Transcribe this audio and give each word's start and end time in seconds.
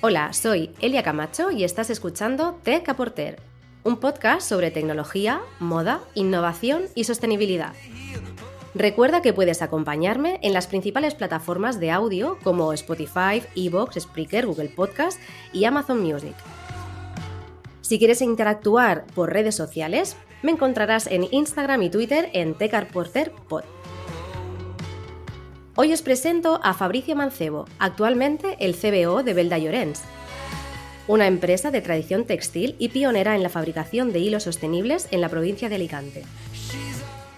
Hola, 0.00 0.32
soy 0.32 0.70
Elia 0.80 1.02
Camacho 1.02 1.50
y 1.50 1.64
estás 1.64 1.90
escuchando 1.90 2.60
Tech 2.62 2.88
Aporter, 2.88 3.40
un 3.82 3.96
podcast 3.96 4.48
sobre 4.48 4.70
tecnología, 4.70 5.40
moda, 5.58 6.00
innovación 6.14 6.84
y 6.94 7.02
sostenibilidad. 7.02 7.72
Recuerda 8.76 9.22
que 9.22 9.32
puedes 9.32 9.60
acompañarme 9.60 10.38
en 10.44 10.52
las 10.52 10.68
principales 10.68 11.16
plataformas 11.16 11.80
de 11.80 11.90
audio 11.90 12.38
como 12.44 12.72
Spotify, 12.74 13.42
Evox, 13.56 14.00
Spreaker, 14.00 14.46
Google 14.46 14.68
Podcast 14.68 15.18
y 15.52 15.64
Amazon 15.64 16.00
Music. 16.00 16.36
Si 17.80 17.98
quieres 17.98 18.22
interactuar 18.22 19.04
por 19.16 19.32
redes 19.32 19.56
sociales, 19.56 20.16
me 20.42 20.52
encontrarás 20.52 21.08
en 21.08 21.26
Instagram 21.28 21.82
y 21.82 21.90
Twitter 21.90 22.30
en 22.34 22.54
TechAporterPod. 22.54 23.64
Hoy 25.80 25.92
os 25.92 26.02
presento 26.02 26.58
a 26.64 26.74
Fabricio 26.74 27.14
Mancebo, 27.14 27.66
actualmente 27.78 28.56
el 28.58 28.74
CBO 28.74 29.22
de 29.22 29.32
Belda 29.32 29.58
Llorens, 29.58 30.00
una 31.06 31.28
empresa 31.28 31.70
de 31.70 31.80
tradición 31.80 32.24
textil 32.24 32.74
y 32.80 32.88
pionera 32.88 33.36
en 33.36 33.44
la 33.44 33.48
fabricación 33.48 34.12
de 34.12 34.18
hilos 34.18 34.42
sostenibles 34.42 35.06
en 35.12 35.20
la 35.20 35.28
provincia 35.28 35.68
de 35.68 35.76
Alicante. 35.76 36.24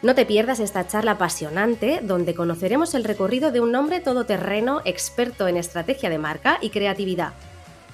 No 0.01 0.15
te 0.15 0.25
pierdas 0.25 0.59
esta 0.59 0.87
charla 0.87 1.11
apasionante 1.13 2.01
donde 2.03 2.35
conoceremos 2.35 2.95
el 2.95 3.05
recorrido 3.05 3.53
de 3.53 3.61
un 3.61 3.75
hombre 3.75 4.01
todoterreno 4.01 4.81
experto 4.87 5.47
en 5.47 5.59
estrategia 5.59 6.09
de 6.09 6.17
marca 6.17 6.57
y 6.63 6.71
creatividad, 6.71 7.35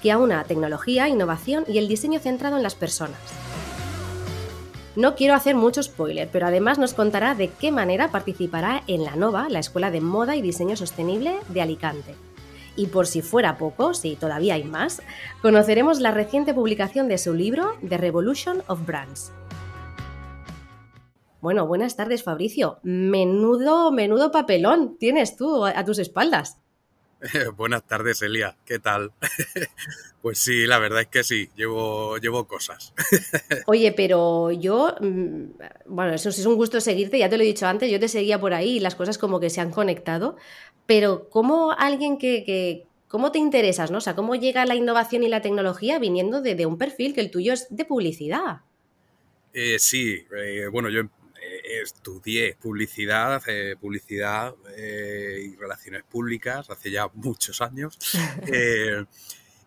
que 0.01 0.13
aúna 0.13 0.45
tecnología, 0.45 1.09
innovación 1.09 1.65
y 1.67 1.77
el 1.77 1.89
diseño 1.89 2.21
centrado 2.21 2.55
en 2.55 2.63
las 2.63 2.75
personas. 2.75 3.19
No 4.97 5.13
quiero 5.13 5.35
hacer 5.35 5.53
mucho 5.53 5.83
spoiler, 5.83 6.27
pero 6.31 6.47
además 6.47 6.79
nos 6.79 6.95
contará 6.95 7.35
de 7.35 7.49
qué 7.49 7.71
manera 7.71 8.09
participará 8.09 8.81
en 8.87 9.03
la 9.03 9.15
NOVA, 9.15 9.47
la 9.47 9.59
Escuela 9.59 9.91
de 9.91 10.01
Moda 10.01 10.35
y 10.35 10.41
Diseño 10.41 10.75
Sostenible 10.75 11.35
de 11.49 11.61
Alicante. 11.61 12.15
Y 12.75 12.87
por 12.87 13.05
si 13.05 13.21
fuera 13.21 13.59
poco, 13.59 13.93
si 13.93 14.15
todavía 14.15 14.55
hay 14.55 14.63
más, 14.63 15.03
conoceremos 15.43 15.99
la 15.99 16.09
reciente 16.09 16.55
publicación 16.55 17.07
de 17.09 17.19
su 17.19 17.35
libro 17.35 17.75
The 17.87 17.99
Revolution 17.99 18.63
of 18.65 18.87
Brands. 18.87 19.31
Bueno, 21.41 21.67
buenas 21.67 21.95
tardes, 21.95 22.23
Fabricio. 22.23 22.79
Menudo, 22.81 23.91
menudo 23.91 24.31
papelón 24.31 24.97
tienes 24.97 25.37
tú 25.37 25.63
a, 25.63 25.85
tus 25.85 25.99
espaldas. 25.99 26.59
buenas 27.57 27.85
tardes, 27.85 28.21
Elia. 28.21 28.55
¿Qué 28.65 28.79
tal? 28.79 29.11
pues 30.21 30.39
sí, 30.39 30.65
la 30.65 30.79
verdad 30.79 31.01
es 31.01 31.07
que 31.07 31.23
sí, 31.23 31.49
llevo, 31.55 32.17
llevo 32.17 32.47
cosas. 32.47 32.93
Oye, 33.67 33.91
pero 33.91 34.51
yo, 34.51 34.95
mm, 34.99 35.43
bueno, 35.87 36.13
eso 36.13 36.31
sí 36.31 36.41
es 36.41 36.47
un 36.47 36.55
gusto 36.55 36.79
seguirte, 36.79 37.19
ya 37.19 37.29
te 37.29 37.37
lo 37.37 37.43
he 37.43 37.47
dicho 37.47 37.67
antes, 37.67 37.91
yo 37.91 37.99
te 37.99 38.07
seguía 38.07 38.39
por 38.39 38.53
ahí 38.53 38.77
y 38.77 38.79
las 38.79 38.95
cosas 38.95 39.17
como 39.17 39.39
que 39.39 39.49
se 39.49 39.61
han 39.61 39.71
conectado, 39.71 40.37
pero 40.85 41.29
¿cómo 41.29 41.71
alguien 41.71 42.17
que, 42.17 42.85
¿Cómo 43.07 43.31
te 43.31 43.39
interesas, 43.39 43.89
no? 43.89 43.99
O 43.99 44.01
sea, 44.01 44.15
¿cómo 44.15 44.35
llega 44.35 44.65
la 44.65 44.75
innovación 44.75 45.23
y 45.23 45.29
la 45.29 45.41
tecnología 45.41 45.97
viniendo 45.97 46.41
de, 46.41 46.65
un 46.65 46.77
perfil 46.77 47.13
que 47.13 47.21
el 47.21 47.31
tuyo 47.31 47.53
es 47.53 47.67
de 47.69 47.85
publicidad? 47.85 48.63
Eh, 49.53 49.79
sí, 49.79 50.25
eh, 50.37 50.67
bueno, 50.69 50.89
yo 50.89 51.03
estudié 51.67 52.55
publicidad, 52.55 53.41
eh, 53.47 53.75
publicidad 53.79 54.55
eh, 54.75 55.51
y 55.51 55.55
relaciones 55.55 56.03
públicas 56.03 56.69
hace 56.69 56.91
ya 56.91 57.09
muchos 57.13 57.61
años. 57.61 57.97
Eh, 58.49 59.05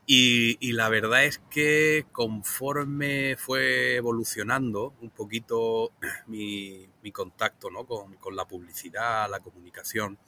y, 0.07 0.73
la 0.73 0.89
verdad 0.89 1.25
es 1.25 1.39
que 1.51 2.07
conforme 2.11 3.37
fue 3.37 3.95
evolucionando 3.95 4.95
un 5.01 5.11
poquito 5.11 5.93
mi, 6.27 6.89
contacto 7.13 7.69
con, 8.19 8.35
la 8.35 8.45
publicidad, 8.45 9.31
la 9.31 9.39
comunicación, 9.39 10.19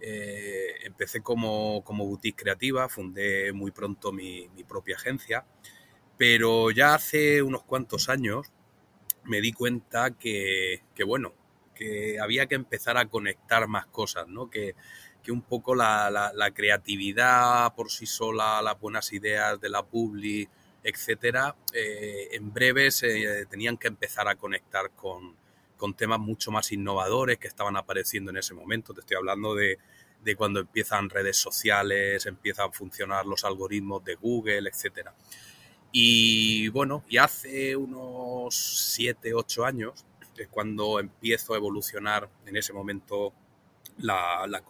empecé 0.00 1.20
como, 1.20 1.84
como, 1.84 2.04
boutique 2.04 2.42
creativa, 2.42 2.88
fundé 2.88 3.52
muy 3.52 3.70
pronto 3.70 4.10
mi, 4.10 4.48
mi 4.56 4.64
propia 4.64 4.96
agencia, 4.96 5.44
pero 6.16 6.72
ya 6.72 6.94
hace 6.94 7.40
unos 7.42 7.62
cuantos 7.62 8.08
años 8.08 8.50
me 9.28 9.40
di 9.40 9.52
cuenta 9.52 10.10
que, 10.12 10.82
bueno, 11.06 11.32
que 11.74 12.18
había 12.20 12.46
que 12.46 12.54
empezar 12.54 12.96
a 12.96 13.06
conectar 13.06 13.68
más 13.68 13.86
cosas, 13.86 14.26
¿no? 14.28 14.50
Que, 14.50 14.74
un 15.28 15.42
poco 15.42 15.74
la, 15.74 16.52
creatividad 16.54 17.74
por 17.74 17.90
sí 17.90 18.06
sola, 18.06 18.62
las 18.62 18.80
buenas 18.80 19.12
ideas 19.12 19.60
de 19.60 19.68
la 19.68 19.82
publi, 19.82 20.48
etcétera, 20.82 21.54
eh, 21.74 22.28
en 22.32 22.50
breve 22.50 22.90
se 22.90 23.44
tenían 23.44 23.76
que 23.76 23.88
empezar 23.88 24.26
a 24.26 24.36
conectar 24.36 24.90
con, 24.92 25.36
temas 25.98 26.18
mucho 26.18 26.50
más 26.50 26.72
innovadores 26.72 27.36
que 27.36 27.46
estaban 27.46 27.76
apareciendo 27.76 28.30
en 28.30 28.38
ese 28.38 28.54
momento. 28.54 28.94
Te 28.94 29.00
estoy 29.00 29.18
hablando 29.18 29.54
de, 29.54 29.78
de 30.24 30.34
cuando 30.34 30.60
empiezan 30.60 31.10
redes 31.10 31.36
sociales, 31.36 32.24
empiezan 32.24 32.70
a 32.70 32.72
funcionar 32.72 33.26
los 33.26 33.44
algoritmos 33.44 34.02
de 34.04 34.14
Google, 34.14 34.70
etcétera. 34.70 35.14
Y 35.92 36.68
bueno, 36.68 37.04
y 37.08 37.16
hace 37.16 37.76
unos 37.76 38.54
7, 38.54 39.34
8 39.34 39.64
años 39.64 40.04
es 40.36 40.48
cuando 40.48 41.00
empiezo 41.00 41.54
a 41.54 41.56
evolucionar 41.56 42.28
en 42.46 42.56
ese 42.56 42.72
momento 42.72 43.32
la, 43.98 44.46
la, 44.46 44.62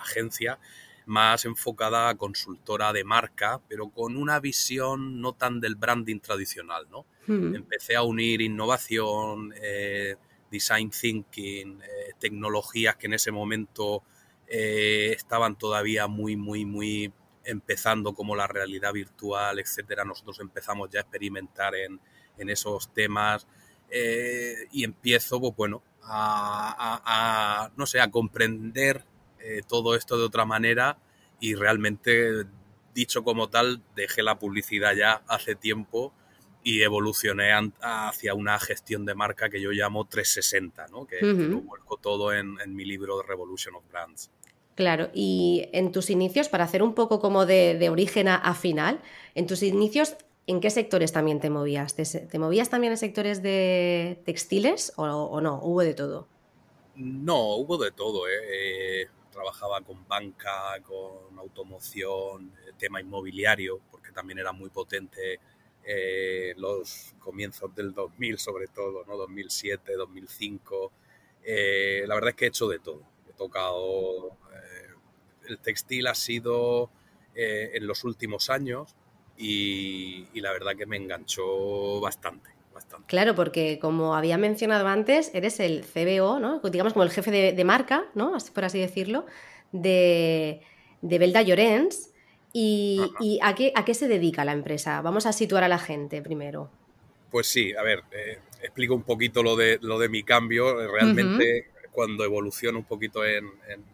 agencia 0.00 0.58
más 1.06 1.44
enfocada 1.44 2.08
a 2.08 2.16
consultora 2.16 2.92
de 2.92 3.04
marca, 3.04 3.60
pero 3.68 3.90
con 3.90 4.16
una 4.16 4.40
visión 4.40 5.20
no 5.20 5.34
tan 5.34 5.60
del 5.60 5.76
branding 5.76 6.18
tradicional, 6.18 6.86
¿no? 6.90 7.06
Hmm. 7.28 7.54
Empecé 7.54 7.94
a 7.94 8.02
unir 8.02 8.40
innovación, 8.40 9.54
eh, 9.62 10.16
design 10.50 10.90
thinking, 10.90 11.80
eh, 11.80 12.12
tecnologías 12.18 12.96
que 12.96 13.06
en 13.06 13.14
ese 13.14 13.30
momento 13.30 14.02
eh, 14.48 15.12
estaban 15.14 15.56
todavía 15.56 16.08
muy, 16.08 16.36
muy, 16.36 16.64
muy 16.64 17.12
empezando 17.46 18.12
como 18.12 18.36
la 18.36 18.46
realidad 18.46 18.92
virtual, 18.92 19.58
etcétera, 19.58 20.04
nosotros 20.04 20.40
empezamos 20.40 20.90
ya 20.90 21.00
a 21.00 21.02
experimentar 21.02 21.74
en, 21.74 22.00
esos 22.36 22.92
temas 22.92 23.46
eh, 23.88 24.68
y 24.70 24.84
empiezo, 24.84 25.40
pues 25.40 25.56
bueno, 25.56 25.82
a, 26.02 27.70
no 27.76 27.86
sé, 27.86 28.00
a 28.00 28.10
comprender 28.10 29.04
eh, 29.40 29.62
todo 29.66 29.94
esto 29.94 30.18
de 30.18 30.24
otra 30.24 30.44
manera 30.44 30.98
y 31.40 31.54
realmente, 31.54 32.44
dicho 32.94 33.24
como 33.24 33.48
tal, 33.48 33.82
dejé 33.94 34.22
la 34.22 34.38
publicidad 34.38 34.94
ya 34.94 35.22
hace 35.28 35.54
tiempo 35.54 36.12
y 36.62 36.82
evolucioné 36.82 37.52
hacia 37.80 38.34
una 38.34 38.58
gestión 38.58 39.06
de 39.06 39.14
marca 39.14 39.48
que 39.48 39.60
yo 39.60 39.70
llamo 39.70 40.06
360, 40.06 40.88
¿no? 40.88 41.06
que, 41.06 41.20
lo 41.22 41.60
vuelco 41.60 41.96
todo 41.96 42.32
en, 42.32 42.58
en 42.60 42.74
mi 42.74 42.84
libro 42.84 43.22
Revolution 43.22 43.76
of 43.76 43.88
Brands. 43.88 44.30
Claro, 44.76 45.08
y 45.14 45.70
en 45.72 45.90
tus 45.90 46.10
inicios, 46.10 46.50
para 46.50 46.64
hacer 46.64 46.82
un 46.82 46.94
poco 46.94 47.18
como 47.18 47.46
de, 47.46 47.88
origen 47.90 48.28
a, 48.28 48.54
final, 48.54 49.00
en 49.34 49.46
tus 49.46 49.62
inicios, 49.62 50.16
¿en 50.46 50.60
qué 50.60 50.68
sectores 50.68 51.12
también 51.12 51.40
te 51.40 51.48
movías? 51.48 51.96
¿Te, 51.96 52.38
movías 52.38 52.68
también 52.68 52.92
en 52.92 52.98
sectores 52.98 53.42
de 53.42 54.20
textiles 54.26 54.92
o, 54.96 55.40
no? 55.40 55.60
¿Hubo 55.62 55.80
de 55.80 55.94
todo? 55.94 56.28
No, 56.94 57.56
hubo 57.56 57.78
de 57.78 57.90
todo. 57.90 58.28
¿eh? 58.28 58.32
Eh, 58.52 59.06
trabajaba 59.32 59.80
con 59.80 60.06
banca, 60.06 60.78
con 60.82 61.38
automoción, 61.38 62.52
eh, 62.68 62.72
tema 62.76 63.00
inmobiliario, 63.00 63.80
porque 63.90 64.12
también 64.12 64.38
era 64.38 64.52
muy 64.52 64.68
potente 64.68 65.40
los 66.56 67.14
comienzos 67.20 67.72
del 67.76 67.94
2000 67.94 68.38
sobre 68.38 68.66
todo, 68.66 69.04
¿no? 69.06 69.16
2007, 69.16 69.94
2005. 69.94 70.92
la 71.44 72.14
verdad 72.14 72.30
es 72.30 72.34
que 72.34 72.44
he 72.44 72.48
hecho 72.48 72.68
de 72.68 72.80
todo. 72.80 73.02
He 73.30 73.32
tocado 73.34 74.36
el 75.48 75.58
textil 75.58 76.06
ha 76.06 76.14
sido 76.14 76.90
eh, 77.34 77.72
en 77.74 77.86
los 77.86 78.04
últimos 78.04 78.50
años 78.50 78.94
y, 79.36 80.26
la 80.34 80.52
verdad 80.52 80.72
que 80.76 80.86
me 80.86 80.96
enganchó 80.96 82.00
bastante. 82.00 82.50
Bastante. 82.72 83.06
Claro, 83.06 83.34
porque 83.34 83.78
como 83.78 84.14
había 84.14 84.36
mencionado 84.36 84.86
antes, 84.86 85.30
eres 85.34 85.60
el 85.60 85.84
CBO, 85.84 86.38
¿no? 86.40 86.60
digamos 86.60 86.92
como 86.92 87.04
el 87.04 87.10
jefe 87.10 87.30
de, 87.30 87.64
marca, 87.64 88.04
¿no? 88.14 88.36
por 88.54 88.64
así 88.64 88.78
decirlo, 88.78 89.24
de, 89.72 90.60
de 91.00 91.18
Belda 91.18 91.42
Llorens. 91.42 92.10
¿Y, 92.52 93.38
a, 93.42 93.54
qué, 93.54 93.72
a, 93.74 93.84
qué, 93.84 93.92
se 93.92 94.08
dedica 94.08 94.44
la 94.46 94.52
empresa? 94.52 95.02
Vamos 95.02 95.26
a 95.26 95.34
situar 95.34 95.62
a 95.62 95.68
la 95.68 95.78
gente 95.78 96.22
primero. 96.22 96.70
Pues 97.30 97.46
sí, 97.48 97.74
a 97.74 97.82
ver, 97.82 98.02
eh, 98.12 98.38
explico 98.62 98.94
un 98.94 99.02
poquito 99.02 99.42
lo 99.42 99.56
de, 99.56 99.78
lo 99.82 99.98
de 99.98 100.08
mi 100.08 100.22
cambio. 100.22 100.90
Realmente 100.90 101.70
cuando 101.96 102.24
evoluciona 102.24 102.76
un 102.76 102.84
poquito 102.84 103.24
en, 103.24 103.50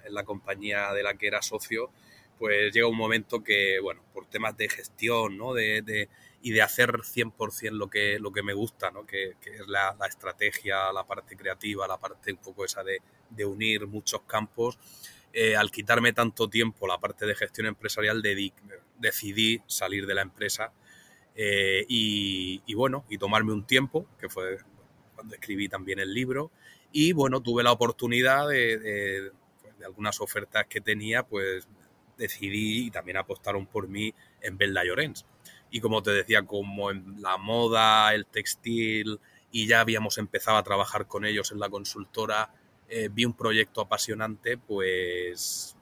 la 0.09 0.25
compañía 0.25 0.93
de 0.93 1.05
la 1.05 1.15
que 1.15 1.29
era 1.29 1.41
socio, 1.41 1.89
pues 2.37 2.75
llega 2.75 2.89
un 2.89 2.97
momento 2.97 3.45
que, 3.45 3.79
bueno, 3.79 4.03
por 4.13 4.27
temas 4.27 4.57
de 4.57 4.69
gestión, 4.69 5.39
¿no? 5.39 5.55
De, 5.55 6.09
y 6.43 6.51
de 6.51 6.63
hacer 6.63 6.91
100% 6.91 7.71
lo 7.71 7.89
que, 7.89 8.19
lo 8.19 8.33
que 8.33 8.43
me 8.43 8.55
gusta, 8.55 8.91
¿no? 8.91 9.07
Que, 9.07 9.37
es 9.45 9.69
la, 9.69 9.97
estrategia, 10.09 10.93
la 10.93 11.07
parte 11.07 11.37
creativa, 11.37 11.87
la 11.87 11.97
parte 11.97 12.33
un 12.33 12.39
poco 12.39 12.65
esa 12.65 12.83
de, 12.83 13.45
unir 13.45 13.87
muchos 13.87 14.23
campos. 14.23 14.81
Eh, 15.33 15.55
al 15.55 15.71
quitarme 15.71 16.13
tanto 16.13 16.51
tiempo 16.51 16.89
la 16.89 16.99
parte 16.99 17.25
de 17.25 17.37
gestión 17.37 17.69
empresarial, 17.69 18.21
decidí 18.99 19.63
salir 19.69 20.07
de 20.07 20.15
la 20.15 20.23
empresa 20.23 20.73
eh, 21.37 21.87
y, 21.89 22.63
y, 22.67 22.75
bueno, 22.75 23.05
y 23.09 23.17
tomarme 23.17 23.53
un 23.53 23.65
tiempo, 23.65 24.09
que 24.19 24.29
fue 24.29 24.59
cuando 25.15 25.35
escribí 25.35 25.69
también 25.69 25.99
el 25.99 26.13
libro, 26.13 26.51
y 26.93 27.13
bueno, 27.13 27.41
tuve 27.41 27.63
la 27.63 27.73
oportunidad 27.73 28.49
de, 28.49 29.33
algunas 29.85 30.21
ofertas 30.21 30.67
que 30.69 30.81
tenía, 30.81 31.25
pues 31.25 31.67
decidí 32.17 32.87
y 32.87 32.91
también 32.91 33.17
apostaron 33.17 33.67
por 33.67 33.89
mí 33.89 34.15
en 34.41 34.57
Belda 34.57 34.85
Llorens. 34.85 35.27
Y 35.71 35.81
como 35.81 36.03
te 36.03 36.13
decía, 36.13 36.43
como 36.43 36.91
en 36.91 37.21
la 37.21 37.39
moda, 37.39 38.15
el 38.15 38.27
textil, 38.27 39.19
y 39.51 39.67
ya 39.67 39.81
habíamos 39.81 40.19
empezado 40.19 40.57
a 40.57 40.63
trabajar 40.63 41.07
con 41.07 41.25
ellos 41.25 41.51
en 41.51 41.59
la 41.59 41.69
consultora, 41.69 42.55
eh, 42.89 43.09
vi 43.11 43.25
un 43.25 43.35
proyecto 43.35 43.81
apasionante, 43.81 44.59
pues 44.59 45.77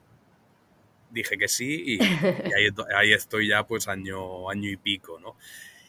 dije 1.11 1.37
que 1.37 1.47
sí 1.47 1.83
y, 1.85 1.99
ahí, 2.95 3.13
estoy 3.13 3.49
ya 3.49 3.67
pues 3.67 3.87
año, 3.87 4.49
año 4.49 4.69
y 4.69 4.77
pico, 4.77 5.19
¿no? 5.19 5.35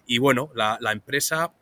Y 0.06 0.18
bueno, 0.18 0.50
la, 0.54 0.78
empresa 0.90 1.52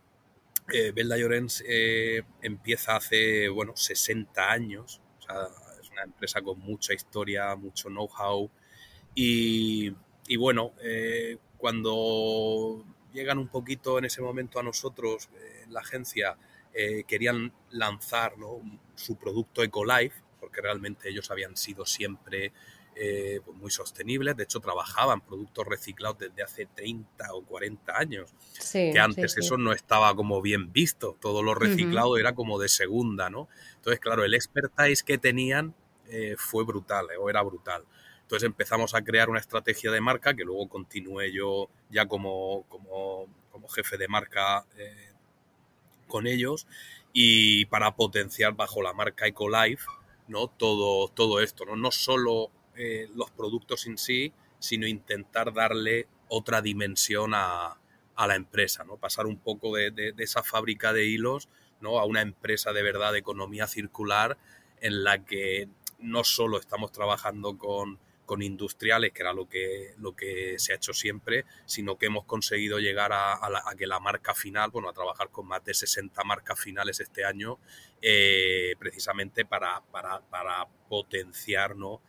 eh, 0.72 0.92
Belda 0.92 1.16
Llorens 1.16 1.64
eh, 1.66 2.22
empieza 2.42 2.96
hace, 2.96 3.48
bueno, 3.48 3.76
60 3.76 4.50
años, 4.50 5.00
o 5.18 5.22
sea, 5.22 5.48
es 5.80 5.90
una 5.90 6.02
empresa 6.02 6.40
con 6.42 6.58
mucha 6.60 6.94
historia, 6.94 7.54
mucho 7.56 7.88
know-how. 7.88 8.50
Y, 9.14 9.92
y, 10.26 10.36
bueno, 10.36 10.72
eh, 10.82 11.38
cuando 11.56 12.84
llegan 13.12 13.38
un 13.38 13.48
poquito 13.48 13.98
en 13.98 14.04
ese 14.04 14.22
momento 14.22 14.58
a 14.58 14.62
nosotros, 14.62 15.28
la 15.68 15.80
agencia, 15.80 16.36
querían 17.06 17.52
lanzar 17.70 18.34
su 18.94 19.16
producto 19.16 19.64
EcoLife, 19.64 20.22
porque 20.38 20.60
realmente 20.60 21.08
ellos 21.08 21.30
habían 21.32 21.56
sido 21.56 21.84
siempre 21.84 22.52
eh, 23.02 23.40
pues 23.42 23.56
muy 23.56 23.70
sostenibles. 23.70 24.36
De 24.36 24.42
hecho, 24.42 24.60
trabajaban 24.60 25.22
productos 25.22 25.66
reciclados 25.66 26.18
desde 26.18 26.42
hace 26.42 26.66
30 26.66 27.32
o 27.32 27.42
40 27.46 27.96
años. 27.96 28.34
que 28.70 29.00
antes 29.00 29.38
eso 29.38 29.56
no 29.56 29.72
estaba 29.72 30.14
como 30.14 30.42
bien 30.42 30.70
visto. 30.70 31.16
Todo 31.18 31.42
lo 31.42 31.54
reciclado 31.54 32.18
era 32.18 32.34
como 32.34 32.58
de 32.58 32.68
segunda, 32.68 33.30
¿no? 33.30 33.48
Entonces, 33.76 34.00
claro, 34.00 34.22
el 34.22 34.34
expertise 34.34 35.02
que 35.02 35.16
tenían 35.16 35.74
eh, 36.10 36.34
fue 36.36 36.62
brutal, 36.64 37.06
eh, 37.10 37.16
o 37.18 37.30
era 37.30 37.40
brutal. 37.40 37.84
Entonces 38.20 38.46
empezamos 38.46 38.94
a 38.94 39.00
crear 39.00 39.30
una 39.30 39.40
estrategia 39.40 39.90
de 39.90 40.02
marca 40.02 40.34
que 40.34 40.44
luego 40.44 40.68
continué 40.68 41.32
yo 41.32 41.70
ya 41.88 42.04
como, 42.04 42.64
como, 42.68 43.28
como 43.50 43.66
jefe 43.68 43.96
de 43.96 44.08
marca 44.08 44.66
con 46.06 46.26
ellos 46.26 46.66
y 47.14 47.64
para 47.64 47.96
potenciar 47.96 48.52
bajo 48.52 48.82
la 48.82 48.92
marca 48.92 49.26
EcoLife 49.26 49.86
¿no? 50.28 50.48
todo, 50.48 51.08
todo 51.08 51.40
esto, 51.40 51.64
¿no? 51.64 51.76
no 51.76 51.90
solo 51.90 52.50
eh, 52.76 53.08
los 53.14 53.30
productos 53.30 53.86
en 53.86 53.98
sí, 53.98 54.32
sino 54.58 54.86
intentar 54.86 55.52
darle 55.52 56.06
otra 56.28 56.62
dimensión 56.62 57.32
a, 57.34 57.76
la 58.16 58.34
empresa, 58.34 58.84
¿no? 58.84 58.98
Pasar 58.98 59.26
un 59.26 59.38
poco 59.38 59.74
de, 59.74 60.12
esa 60.18 60.42
fábrica 60.42 60.92
de 60.92 61.06
hilos, 61.06 61.48
¿no? 61.80 61.98
A 61.98 62.04
una 62.04 62.20
empresa 62.20 62.74
de 62.74 62.82
verdad 62.82 63.12
de 63.12 63.18
economía 63.20 63.66
circular 63.66 64.36
en 64.82 65.04
la 65.04 65.24
que 65.24 65.70
no 66.00 66.22
solo 66.22 66.58
estamos 66.58 66.92
trabajando 66.92 67.56
con, 67.56 67.98
industriales, 68.42 69.12
que 69.12 69.22
era 69.22 69.32
lo 69.32 69.48
que, 69.48 69.94
lo 69.98 70.14
que 70.14 70.56
se 70.58 70.72
ha 70.72 70.76
hecho 70.76 70.92
siempre, 70.92 71.46
sino 71.66 71.98
que 71.98 72.06
hemos 72.06 72.26
conseguido 72.26 72.78
llegar 72.78 73.10
a, 73.12 73.40
que 73.76 73.88
la 73.88 73.98
marca 73.98 74.34
final, 74.34 74.70
bueno, 74.70 74.88
a 74.88 74.92
trabajar 74.92 75.30
con 75.30 75.48
más 75.48 75.64
de 75.64 75.74
60 75.74 76.22
marcas 76.22 76.60
finales 76.60 77.00
este 77.00 77.24
año, 77.24 77.58
eh, 78.02 78.74
precisamente 78.78 79.44
para, 79.44 79.80
para, 79.90 80.20
para 80.20 80.68
potenciar 80.88 81.74
¿no? 81.74 82.00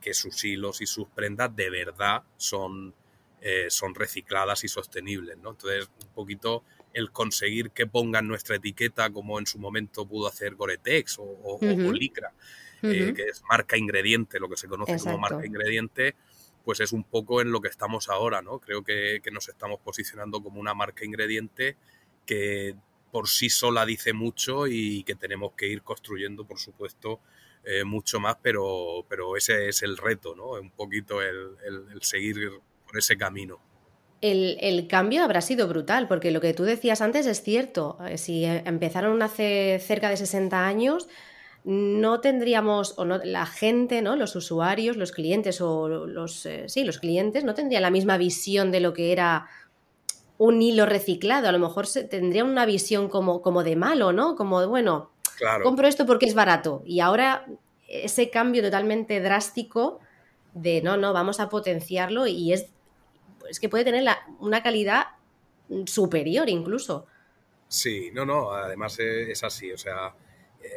Que, 0.00 0.14
sus 0.14 0.44
hilos 0.44 0.80
y 0.80 0.86
sus 0.86 1.08
prendas 1.08 1.54
de 1.54 1.70
verdad 1.70 2.22
son, 2.36 2.94
eh, 3.40 3.66
son 3.68 3.94
recicladas 3.94 4.64
y 4.64 4.68
sostenibles. 4.68 5.36
¿no? 5.38 5.50
Entonces, 5.50 5.90
un 6.02 6.14
poquito 6.14 6.62
el 6.92 7.10
conseguir 7.10 7.70
que 7.70 7.86
pongan 7.86 8.28
nuestra 8.28 8.56
etiqueta 8.56 9.10
como 9.10 9.38
en 9.38 9.46
su 9.46 9.58
momento 9.58 10.06
pudo 10.06 10.28
hacer 10.28 10.54
Goretex 10.54 11.18
o, 11.18 11.24
o, 11.24 11.92
Licra, 11.92 12.32
eh, 12.82 13.12
que 13.14 13.24
es 13.24 13.42
marca 13.48 13.76
ingrediente, 13.76 14.38
lo 14.38 14.48
que 14.48 14.56
se 14.56 14.68
conoce 14.68 14.98
como 14.98 15.18
marca 15.18 15.44
ingrediente, 15.44 16.14
pues 16.64 16.80
es 16.80 16.92
un 16.92 17.02
poco 17.02 17.40
en 17.40 17.50
lo 17.50 17.60
que 17.60 17.68
estamos 17.68 18.08
ahora, 18.08 18.42
¿no? 18.42 18.58
Creo 18.58 18.84
que, 18.84 19.20
que, 19.22 19.30
nos 19.30 19.48
estamos 19.48 19.80
posicionando 19.80 20.42
como 20.42 20.60
una 20.60 20.74
marca 20.74 21.04
ingrediente 21.04 21.76
que 22.26 22.76
por 23.10 23.28
sí 23.28 23.50
sola 23.50 23.84
dice 23.86 24.12
mucho 24.12 24.66
y 24.66 25.02
que 25.04 25.14
tenemos 25.14 25.52
que 25.54 25.66
ir 25.66 25.82
construyendo, 25.82 26.44
por 26.44 26.58
supuesto, 26.58 27.20
eh, 27.64 27.84
mucho 27.84 28.18
más, 28.18 28.36
pero, 28.42 29.06
pero 29.08 29.36
ese 29.36 29.68
es 29.68 29.82
el 29.82 29.96
reto, 29.96 30.34
¿no? 30.34 30.50
Un 30.52 30.70
poquito 30.70 31.22
el, 31.22 31.56
seguir 32.00 32.50
por 32.86 32.98
ese 32.98 33.16
camino. 33.16 33.60
El, 34.20 34.86
cambio 34.88 35.22
habrá 35.22 35.40
sido 35.40 35.68
brutal, 35.68 36.08
porque 36.08 36.30
lo 36.30 36.40
que 36.40 36.54
tú 36.54 36.64
decías 36.64 37.00
antes 37.00 37.26
es 37.26 37.42
cierto. 37.42 37.98
Eh, 38.08 38.18
si 38.18 38.44
eh, 38.44 38.62
empezaron 38.66 39.22
hace 39.22 39.80
cerca 39.80 40.08
de 40.10 40.16
60 40.16 40.66
años, 40.66 41.08
no 41.64 42.20
tendríamos, 42.20 42.94
o 42.98 43.04
no, 43.04 43.18
la 43.18 43.46
gente, 43.46 44.02
¿no? 44.02 44.16
Los 44.16 44.34
usuarios, 44.34 44.96
los 44.96 45.12
clientes, 45.12 45.60
o 45.60 45.88
los 45.88 46.48
sí, 46.66 46.84
los 46.84 46.98
clientes, 46.98 47.44
no 47.44 47.54
tendrían 47.54 47.82
la 47.82 47.90
misma 47.90 48.16
visión 48.18 48.72
de 48.72 48.80
lo 48.80 48.92
que 48.92 49.12
era 49.12 49.48
un 50.38 50.60
hilo 50.60 50.86
reciclado. 50.86 51.48
A 51.48 51.52
lo 51.52 51.60
mejor 51.60 51.86
se, 51.86 52.02
tendrían 52.02 52.48
una 52.48 52.66
visión 52.66 53.08
como, 53.08 53.40
como 53.42 53.62
de 53.62 53.76
malo, 53.76 54.12
¿no? 54.12 54.34
Como, 54.34 54.66
bueno, 54.66 55.11
Compro 55.62 55.86
esto 55.86 56.06
porque 56.06 56.26
es 56.26 56.34
barato. 56.34 56.82
Y 56.84 57.00
ahora 57.00 57.46
ese 57.88 58.30
cambio 58.30 58.62
totalmente 58.62 59.20
drástico 59.20 60.00
de 60.54 60.82
no, 60.82 60.96
no, 60.96 61.12
vamos 61.12 61.40
a 61.40 61.48
potenciarlo 61.48 62.26
y 62.26 62.52
es, 62.52 62.66
es 63.48 63.60
que 63.60 63.68
puede 63.68 63.84
tener 63.84 64.04
una 64.38 64.62
calidad 64.62 65.06
superior 65.86 66.48
incluso. 66.48 67.06
Sí, 67.68 68.10
no, 68.12 68.26
no, 68.26 68.52
además 68.52 68.98
es, 68.98 69.42
así, 69.44 69.72
o 69.72 69.78
sea, 69.78 70.14
eh, 70.62 70.68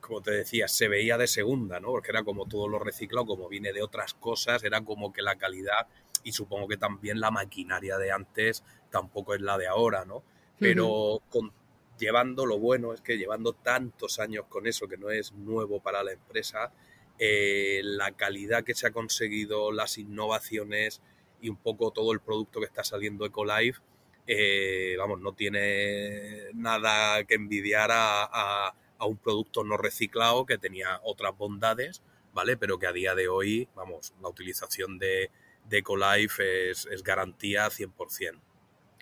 como 0.00 0.20
te 0.20 0.30
decía, 0.30 0.68
se 0.68 0.88
veía 0.88 1.18
de 1.18 1.26
segunda, 1.26 1.80
¿no? 1.80 1.88
Porque 1.88 2.10
era 2.10 2.22
como 2.22 2.46
todo 2.46 2.68
lo 2.68 2.78
reciclado, 2.78 3.26
como 3.26 3.48
viene 3.48 3.72
de 3.72 3.82
otras 3.82 4.14
cosas, 4.14 4.62
era 4.62 4.80
como 4.82 5.12
que 5.12 5.22
la 5.22 5.36
calidad 5.36 5.88
y 6.22 6.32
supongo 6.32 6.68
que 6.68 6.76
también 6.76 7.20
la 7.20 7.30
maquinaria 7.30 7.96
de 7.96 8.12
antes 8.12 8.62
tampoco 8.90 9.34
es 9.34 9.40
la 9.40 9.58
de 9.58 9.66
ahora, 9.66 10.04
¿no? 10.04 10.22
Pero 10.58 11.22
con 11.30 11.52
llevando 12.00 12.46
lo 12.46 12.58
bueno 12.58 12.92
es 12.92 13.00
que 13.00 13.18
llevando 13.18 13.52
tantos 13.52 14.18
años 14.18 14.46
con 14.48 14.66
eso, 14.66 14.88
que 14.88 14.96
no 14.96 15.10
es 15.10 15.32
nuevo 15.32 15.80
para 15.80 16.02
la 16.02 16.12
empresa, 16.12 16.72
eh, 17.18 17.82
la 17.84 18.12
calidad 18.12 18.64
que 18.64 18.74
se 18.74 18.86
ha 18.86 18.90
conseguido, 18.90 19.70
las 19.70 19.98
innovaciones 19.98 21.02
y 21.40 21.48
un 21.50 21.56
poco 21.56 21.92
todo 21.92 22.12
el 22.12 22.20
producto 22.20 22.60
que 22.60 22.66
está 22.66 22.82
saliendo 22.82 23.26
Ecolife, 23.26 23.80
eh, 24.26 24.96
vamos, 24.98 25.20
no 25.20 25.34
tiene 25.34 26.52
nada 26.54 27.24
que 27.24 27.34
envidiar 27.34 27.90
a, 27.92 28.74
un 29.00 29.16
producto 29.16 29.64
no 29.64 29.76
reciclado 29.78 30.44
que 30.44 30.58
tenía 30.58 31.00
otras 31.04 31.36
bondades, 31.36 32.02
¿vale? 32.34 32.56
Pero 32.56 32.78
que 32.78 32.86
a 32.86 32.92
día 32.92 33.14
de 33.14 33.28
hoy, 33.28 33.68
vamos, 33.74 34.12
la 34.20 34.28
utilización 34.28 34.98
de, 34.98 35.30
de 35.68 35.78
Ecolife 35.78 36.70
es, 36.70 36.86
es 36.86 37.02
garantía 37.02 37.68
100%. 37.68 38.40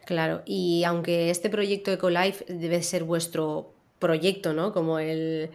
Claro, 0.08 0.40
y 0.46 0.84
aunque 0.84 1.28
este 1.28 1.50
proyecto 1.50 1.92
EcoLife 1.92 2.42
debe 2.48 2.82
ser 2.82 3.04
vuestro 3.04 3.74
proyecto, 3.98 4.54
¿no? 4.54 4.72
Como 4.72 4.98
el, 4.98 5.50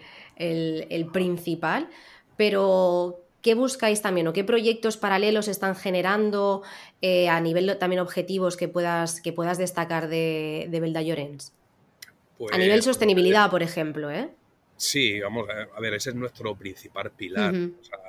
principal, 1.12 1.89
pero 2.38 3.25
¿qué 3.41 3.55
buscáis 3.55 4.03
también 4.03 4.27
o 4.27 4.33
qué 4.33 4.43
proyectos 4.43 4.95
paralelos 4.95 5.48
están 5.48 5.75
generando 5.75 6.62
eh, 7.01 7.29
a 7.29 7.41
nivel 7.41 7.75
también 7.79 8.00
objetivos 8.00 8.55
que 8.55 8.67
puedas, 8.67 9.22
que 9.22 9.33
puedas 9.33 9.57
destacar 9.57 10.07
de, 10.07 10.67
de 10.69 10.79
Belda 10.79 11.01
Llorens? 11.01 11.51
a 12.51 12.57
nivel 12.60 12.75
pues, 12.75 12.86
sostenibilidad, 12.86 13.50
por 13.50 13.63
ejemplo, 13.63 14.12
¿eh? 14.12 14.29
Sí, 14.77 15.19
vamos, 15.19 15.48
a 15.50 15.79
ver, 15.81 15.95
ese 15.95 16.12
es 16.12 16.15
nuestro 16.15 16.55
principal 16.55 17.10
pilar. 17.10 17.55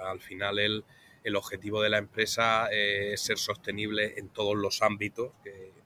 al 0.05 0.21
final 0.21 0.59
el, 0.59 0.85
el, 1.23 1.37
objetivo 1.37 1.81
de 1.81 1.89
la 1.89 1.97
empresa 1.97 2.69
es 2.71 3.23
ser 3.23 3.39
sostenible 3.39 4.19
en 4.19 4.29
todos 4.29 4.57
los 4.57 4.83
ámbitos 4.83 5.33
que, 5.43 5.84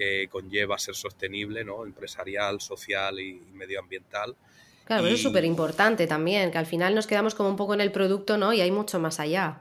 que 0.00 0.28
conlleva 0.28 0.78
ser 0.78 0.94
sostenible, 0.94 1.62
¿no? 1.62 1.84
empresarial, 1.84 2.58
social 2.58 3.20
y 3.20 3.38
medioambiental. 3.52 4.34
Claro, 4.86 5.04
eso 5.04 5.14
es 5.14 5.22
súper 5.22 5.44
importante 5.44 6.06
también, 6.06 6.50
que 6.50 6.56
al 6.56 6.64
final 6.64 6.94
nos 6.94 7.06
quedamos 7.06 7.34
como 7.34 7.50
un 7.50 7.56
poco 7.56 7.74
en 7.74 7.82
el 7.82 7.92
producto, 7.92 8.38
¿no? 8.38 8.54
Y 8.54 8.62
hay 8.62 8.70
mucho 8.70 8.98
más 8.98 9.20
allá. 9.20 9.60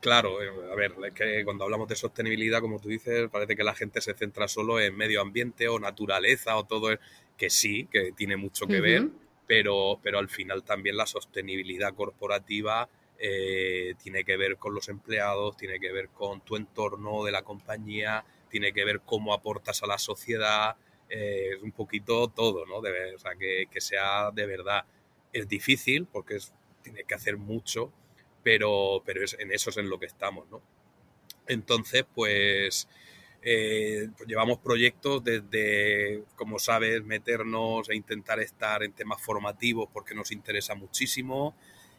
Claro, 0.00 0.42
eh, 0.42 0.50
a 0.70 0.74
ver, 0.74 0.92
es 1.06 1.14
que 1.14 1.42
cuando 1.42 1.64
hablamos 1.64 1.88
de 1.88 1.96
sostenibilidad, 1.96 2.60
como 2.60 2.80
tú 2.80 2.90
dices, 2.90 3.30
parece 3.30 3.56
que 3.56 3.64
la 3.64 3.74
gente 3.74 4.02
se 4.02 4.12
centra 4.12 4.46
solo 4.46 4.78
en 4.78 4.94
medio 4.94 5.22
ambiente 5.22 5.66
o 5.68 5.80
naturaleza 5.80 6.54
o 6.58 6.64
todo, 6.64 6.90
que 7.38 7.48
sí, 7.48 7.88
que 7.90 8.12
tiene 8.12 8.36
mucho 8.36 8.66
que 8.66 8.80
ver, 8.82 9.08
pero, 9.46 9.98
pero 10.02 10.18
al 10.18 10.28
final 10.28 10.64
también 10.64 10.98
la 10.98 11.06
sostenibilidad 11.06 11.94
corporativa 11.94 12.90
eh, 13.18 13.94
tiene 14.02 14.22
que 14.22 14.36
ver 14.36 14.58
con 14.58 14.74
los 14.74 14.90
empleados, 14.90 15.56
tiene 15.56 15.80
que 15.80 15.92
ver 15.92 16.10
con 16.10 16.42
tu 16.42 16.56
entorno 16.56 17.24
de 17.24 17.32
la 17.32 17.42
compañía, 17.42 18.22
tiene 18.52 18.72
que 18.74 18.84
ver 18.84 19.00
cómo 19.00 19.32
aportas 19.32 19.82
a 19.82 19.86
la 19.86 19.98
sociedad, 19.98 20.76
eh, 21.08 21.54
es 21.56 21.62
un 21.62 21.72
poquito 21.72 22.28
todo, 22.28 22.66
¿no? 22.66 22.76
o 22.76 23.18
sea, 23.18 23.34
que, 23.34 23.66
sea 23.80 24.30
de 24.30 24.46
verdad. 24.46 24.84
Es 25.32 25.48
difícil 25.48 26.06
porque 26.06 26.36
es, 26.36 26.52
tiene 26.82 27.04
que 27.04 27.14
hacer 27.14 27.38
mucho, 27.38 27.90
pero, 28.42 29.02
pero 29.06 29.24
es, 29.24 29.34
en 29.38 29.50
eso 29.52 29.70
es 29.70 29.78
en 29.78 29.88
lo 29.88 29.98
que 29.98 30.06
estamos, 30.06 30.46
¿no? 30.50 30.60
Entonces, 31.48 32.04
pues, 32.14 32.88
eh, 33.42 34.08
pues 34.16 34.28
llevamos 34.28 34.58
proyectos 34.58 35.24
desde, 35.24 36.22
como 36.36 36.58
sabes, 36.58 37.02
meternos 37.02 37.88
e 37.88 37.96
intentar 37.96 38.38
estar 38.40 38.82
en 38.82 38.92
temas 38.92 39.22
formativos 39.22 39.88
porque 39.92 40.14
nos 40.14 40.30
interesa 40.30 40.74
muchísimo. 40.74 41.56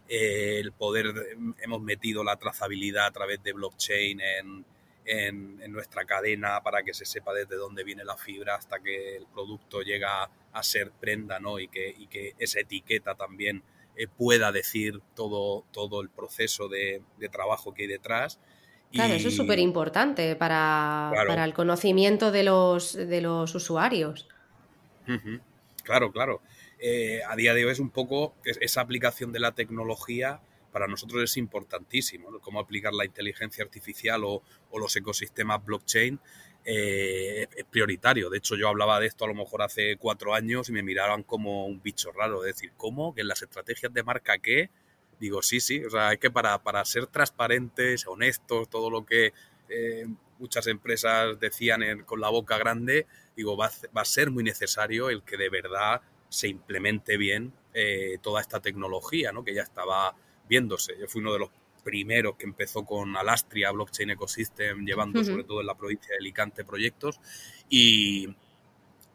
Eh, 0.08 0.60
el 0.60 0.72
poder, 0.72 1.36
hemos 1.62 1.82
metido 1.82 2.24
la 2.24 2.38
trazabilidad 2.38 3.08
a 3.08 3.12
través 3.12 3.42
de 3.42 3.54
blockchain 3.54 4.22
en, 4.22 4.66
en, 5.06 5.72
nuestra 5.72 6.06
cadena 6.06 6.62
para 6.62 6.84
que 6.84 6.94
se 6.94 7.06
sepa 7.06 7.34
desde 7.34 7.56
dónde 7.56 7.84
viene 7.84 8.04
la 8.04 8.16
fibra 8.16 8.56
hasta 8.56 8.80
que 8.80 9.18
el 9.18 9.26
producto 9.26 9.82
llega 9.82 10.30
a 10.52 10.64
ser 10.64 10.92
prenda, 10.92 11.40
¿no? 11.40 11.60
Y 11.60 11.68
que, 11.68 11.94
y 11.98 12.08
que 12.08 12.36
esa 12.38 12.60
etiqueta 12.60 13.16
también 13.16 13.64
eh, 13.96 14.08
pueda 14.08 14.52
decir 14.52 15.02
todo, 15.16 15.66
todo 15.72 16.02
el 16.02 16.10
proceso 16.10 16.68
de, 16.68 17.02
trabajo 17.32 17.74
que 17.74 17.84
hay 17.84 17.88
detrás. 17.88 18.40
Claro, 18.92 19.16
eso 19.16 19.30
es 19.30 19.36
súper 19.36 19.58
importante 19.58 20.36
para, 20.36 21.12
para, 21.28 21.46
el 21.46 21.54
conocimiento 21.54 22.32
de 22.32 22.44
los, 22.44 22.94
de 22.94 23.22
los 23.22 23.56
usuarios. 23.56 24.28
Claro, 25.84 26.12
claro. 26.12 26.42
Eh, 26.80 27.22
a 27.28 27.36
día 27.36 27.54
de 27.54 27.66
hoy 27.66 27.72
es 27.72 27.80
un 27.80 27.90
poco 27.90 28.36
esa 28.44 28.82
aplicación 28.82 29.32
de 29.32 29.40
la 29.40 29.54
tecnología 29.54 30.42
para 30.74 30.88
nosotros 30.88 31.24
es 31.24 31.38
importantísimo, 31.38 32.40
cómo 32.42 32.60
aplicar 32.60 32.94
la 32.94 33.06
inteligencia 33.06 33.64
artificial 33.64 34.24
o, 34.26 34.42
los 34.74 34.96
ecosistemas 34.96 35.64
blockchain 35.64 36.20
eh, 36.66 37.48
es 37.56 37.64
prioritario. 37.66 38.32
De 38.32 38.40
hecho, 38.40 38.56
yo 38.56 38.68
hablaba 38.68 39.00
de 39.00 39.06
esto 39.06 39.26
a 39.26 39.28
lo 39.28 39.36
mejor 39.36 39.62
hace 39.62 39.98
cuatro 39.98 40.34
años 40.34 40.70
y 40.70 40.72
me 40.72 40.82
miraban 40.82 41.22
como 41.22 41.68
un 41.68 41.80
bicho 41.82 42.12
raro, 42.12 42.44
es 42.44 42.56
decir, 42.56 42.72
¿cómo? 42.76 43.14
¿Que 43.14 43.22
en 43.22 43.28
las 43.28 43.44
estrategias 43.44 43.94
de 43.94 44.02
marca 44.02 44.40
qué? 44.40 44.72
Digo, 45.20 45.44
sí, 45.44 45.60
sí, 45.60 45.86
o 45.86 45.92
sea, 45.92 46.12
es 46.12 46.18
que 46.18 46.32
para, 46.32 46.60
ser 46.86 47.06
transparentes, 47.06 48.08
honestos, 48.08 48.68
todo 48.68 48.90
lo 48.90 49.06
que 49.06 49.32
eh, 49.70 50.08
muchas 50.40 50.66
empresas 50.66 51.40
decían 51.40 52.04
con 52.06 52.20
la 52.20 52.30
boca 52.30 52.58
grande, 52.58 53.06
digo, 53.38 53.56
va 53.56 53.70
a, 53.94 54.06
ser 54.06 54.32
muy 54.32 54.44
necesario 54.44 55.12
el 55.12 55.22
que 55.22 55.38
de 55.38 55.50
verdad 55.50 56.02
se 56.30 56.48
implemente 56.48 57.16
bien 57.18 57.54
eh, 57.76 58.18
toda 58.24 58.42
esta 58.42 58.60
tecnología, 58.60 59.32
¿no? 59.32 59.44
que 59.44 59.54
ya 59.54 59.62
estaba 59.62 60.16
viéndose. 60.48 60.98
Yo 61.00 61.08
fui 61.08 61.22
uno 61.22 61.34
de 61.34 61.40
los 61.40 61.50
primeros 61.84 62.36
que 62.38 62.46
empezó 62.46 62.86
con 62.86 63.16
Alastria 63.16 63.72
Blockchain 63.72 64.12
Ecosystem, 64.12 64.86
llevando 64.86 65.24
sobre 65.24 65.44
todo 65.44 65.62
en 65.62 65.68
la 65.68 65.76
provincia 65.76 66.12
de 66.12 66.18
Alicante 66.18 66.64
proyectos. 66.64 67.20
Y, 67.70 68.36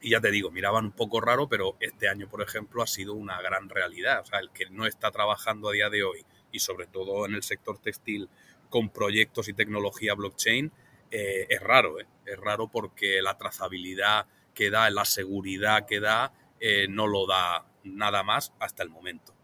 ya 0.02 0.20
te 0.20 0.30
digo, 0.30 0.50
miraban 0.50 0.86
un 0.86 0.92
poco 0.92 1.20
raro, 1.20 1.48
pero 1.48 1.76
este 1.80 2.08
año, 2.08 2.28
por 2.28 2.42
ejemplo, 2.42 2.82
ha 2.82 2.86
sido 2.86 3.14
una 3.14 3.40
gran 3.40 3.68
realidad. 3.68 4.20
O 4.20 4.26
sea, 4.26 4.38
el 4.38 4.50
que 4.50 4.70
no 4.70 4.86
está 4.86 5.10
trabajando 5.10 5.68
a 5.68 5.72
día 5.72 5.90
de 5.90 6.04
hoy 6.04 6.24
y 6.52 6.60
sobre 6.60 6.86
todo 6.86 7.26
en 7.26 7.34
el 7.34 7.42
sector 7.42 7.78
textil 7.78 8.28
con 8.70 8.90
proyectos 8.90 9.48
y 9.48 9.54
tecnología 9.54 10.14
blockchain 10.14 10.70
eh, 11.10 11.46
es 11.48 11.60
raro. 11.60 12.00
¿eh? 12.00 12.06
Es 12.26 12.38
raro 12.38 12.68
porque 12.68 13.22
la 13.22 13.36
trazabilidad 13.38 14.26
que 14.54 14.70
da, 14.70 14.90
la 14.90 15.04
seguridad 15.04 15.86
que 15.86 16.00
da, 16.00 16.32
eh, 16.60 16.86
no 16.88 17.06
lo 17.06 17.26
da 17.26 17.66
nada 17.84 18.22
más 18.22 18.52
hasta 18.58 18.82
el 18.82 18.90
momento. 18.90 19.37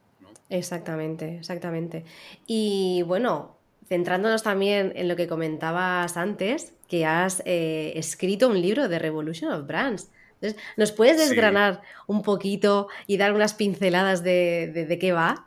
Exactamente, 0.54 1.38
exactamente. 1.38 2.04
Y 2.46 3.02
bueno, 3.06 3.58
centrándonos 3.88 4.44
también 4.44 4.92
en 4.94 5.08
lo 5.08 5.16
que 5.16 5.26
comentabas 5.26 6.16
antes, 6.16 6.75
que 6.88 7.04
has 7.04 7.42
eh, 7.44 7.92
escrito 7.96 8.49
un 8.49 8.62
libro 8.62 8.87
de 8.87 9.00
Revolution 9.00 9.50
of 9.50 9.66
Brands. 9.66 10.12
Entonces, 10.34 10.62
¿nos 10.76 10.92
puedes 10.92 11.18
desgranar 11.18 11.82
un 12.06 12.23
poquito 12.23 12.88
y 13.08 13.16
dar 13.16 13.32
unas 13.32 13.54
pinceladas 13.54 14.23
de, 14.23 14.96
qué 15.00 15.11
va? 15.11 15.44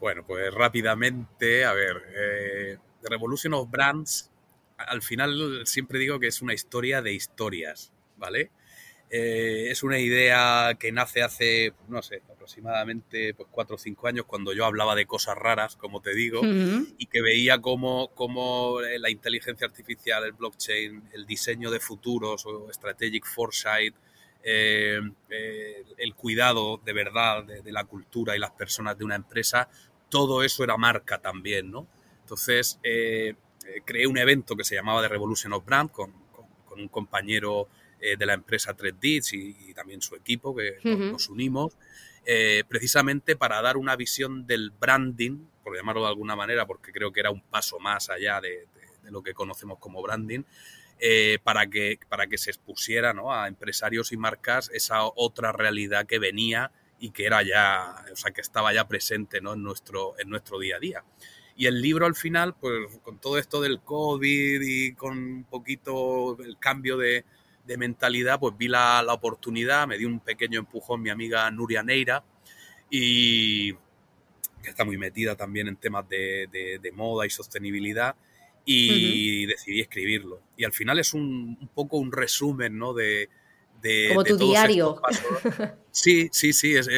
Bueno, 0.00 0.24
pues 0.26 0.52
rápidamente, 0.52 1.64
a 1.64 1.72
ver, 1.74 1.96
eh, 2.16 2.78
Revolution 3.04 3.54
of 3.54 3.70
Brands, 3.70 4.32
al 4.78 5.02
final 5.02 5.64
siempre 5.64 6.00
digo 6.00 6.18
que 6.18 6.26
es 6.26 6.42
una 6.42 6.54
historia 6.54 7.02
de 7.02 7.12
historias, 7.12 7.92
¿vale? 8.16 8.50
Eh, 9.10 9.68
es 9.70 9.84
una 9.84 10.00
idea 10.00 10.76
que 10.78 10.90
nace 10.90 11.22
hace, 11.22 11.72
no 11.88 12.02
sé, 12.02 12.20
aproximadamente 12.48 13.34
pues, 13.34 13.46
cuatro 13.50 13.76
o 13.76 13.78
cinco 13.78 14.08
años, 14.08 14.24
cuando 14.26 14.54
yo 14.54 14.64
hablaba 14.64 14.94
de 14.94 15.04
cosas 15.04 15.36
raras, 15.36 15.76
como 15.76 16.00
te 16.00 16.14
digo, 16.14 16.40
y 16.42 17.06
que 17.06 17.20
veía 17.20 17.60
cómo, 17.60 18.10
cómo, 18.14 18.80
eh, 18.80 18.98
la 18.98 19.10
inteligencia 19.10 19.66
artificial, 19.66 20.24
el 20.24 20.32
blockchain, 20.32 21.10
el 21.12 21.26
diseño 21.26 21.70
de 21.70 21.78
futuros 21.78 22.46
o 22.46 22.72
strategic 22.72 23.26
foresight, 23.26 23.94
eh, 24.42 24.98
el 25.98 26.14
cuidado 26.14 26.80
de 26.82 26.92
verdad 26.94 27.44
de, 27.44 27.70
la 27.72 27.84
cultura 27.84 28.34
y 28.34 28.38
las 28.38 28.52
personas 28.52 28.96
de 28.96 29.04
una 29.04 29.16
empresa, 29.16 29.68
todo 30.08 30.42
eso 30.42 30.64
era 30.64 30.78
marca 30.78 31.18
también, 31.18 31.70
¿no? 31.70 31.86
Entonces, 32.22 32.78
creé 32.82 34.06
un 34.06 34.16
evento 34.16 34.56
que 34.56 34.64
se 34.64 34.74
llamaba 34.74 35.02
The 35.02 35.08
Revolution 35.08 35.52
of 35.52 35.66
Brand 35.66 35.90
con, 35.90 36.12
con 36.64 36.80
un 36.80 36.88
compañero 36.88 37.68
eh, 38.00 38.16
de 38.16 38.26
la 38.26 38.34
empresa 38.34 38.76
3D 38.76 39.32
y, 39.32 39.74
también 39.74 40.00
su 40.00 40.14
equipo, 40.14 40.54
que 40.54 40.76
nos, 40.84 41.28
unimos, 41.28 41.76
eh, 42.30 42.62
precisamente 42.68 43.36
para 43.36 43.62
dar 43.62 43.78
una 43.78 43.96
visión 43.96 44.46
del 44.46 44.70
branding, 44.70 45.46
por 45.64 45.74
llamarlo 45.74 46.02
de 46.02 46.08
alguna 46.08 46.36
manera, 46.36 46.66
porque 46.66 46.92
creo 46.92 47.10
que 47.10 47.20
era 47.20 47.30
un 47.30 47.40
paso 47.40 47.78
más 47.78 48.10
allá 48.10 48.38
de, 48.42 48.66
lo 49.04 49.22
que 49.22 49.32
conocemos 49.32 49.78
como 49.78 50.02
branding, 50.02 50.42
eh, 50.98 51.38
para, 51.42 51.66
que, 51.68 51.98
para 52.06 52.26
que 52.26 52.36
se 52.36 52.50
expusiera 52.50 53.14
a 53.32 53.48
empresarios 53.48 54.12
y 54.12 54.18
marcas 54.18 54.70
esa 54.74 55.04
otra 55.04 55.52
realidad 55.52 56.04
que 56.04 56.18
venía 56.18 56.70
y 56.98 57.12
que 57.12 57.24
era 57.24 57.42
ya, 57.42 58.04
o 58.12 58.16
sea, 58.16 58.30
que 58.30 58.42
estaba 58.42 58.74
ya 58.74 58.86
presente 58.86 59.40
¿no? 59.40 59.54
en, 59.54 59.62
nuestro, 59.62 60.14
en 60.18 60.28
nuestro 60.28 60.58
día 60.58 60.76
a 60.76 60.80
día. 60.80 61.04
Y 61.56 61.64
el 61.64 61.80
libro 61.80 62.04
al 62.04 62.14
final, 62.14 62.54
pues 62.60 62.94
con 63.02 63.18
todo 63.18 63.38
esto 63.38 63.62
del 63.62 63.80
COVID 63.80 64.60
y 64.60 64.92
con 64.92 65.16
un 65.16 65.44
poquito 65.44 66.36
el 66.40 66.58
cambio 66.58 66.98
de, 66.98 67.24
de 67.68 67.76
mentalidad, 67.76 68.40
pues 68.40 68.56
vi 68.56 68.66
la, 68.66 69.04
oportunidad, 69.10 69.86
me 69.86 69.98
dio 69.98 70.08
un 70.08 70.20
pequeño 70.20 70.58
empujón 70.58 71.02
mi 71.02 71.10
amiga 71.10 71.48
Nuria 71.50 71.82
Neira 71.82 72.24
y 72.90 73.74
que 74.62 74.70
está 74.70 74.86
muy 74.86 74.96
metida 74.96 75.36
también 75.36 75.68
en 75.68 75.76
temas 75.76 76.08
de, 76.08 76.80
moda 76.94 77.26
y 77.26 77.30
sostenibilidad 77.30 78.16
y 78.64 79.44
decidí 79.46 79.80
escribirlo. 79.80 80.40
Y 80.56 80.64
al 80.64 80.72
final 80.72 80.98
es 80.98 81.12
un, 81.12 81.68
poco 81.74 81.98
un 81.98 82.10
resumen, 82.10 82.78
¿no? 82.78 82.94
De, 82.94 83.28
como 84.08 84.24
tu 84.24 84.36
diario. 84.38 85.00
Sí, 85.90 86.28
sí, 86.32 86.52
sí, 86.52 86.74
es, 86.74 86.88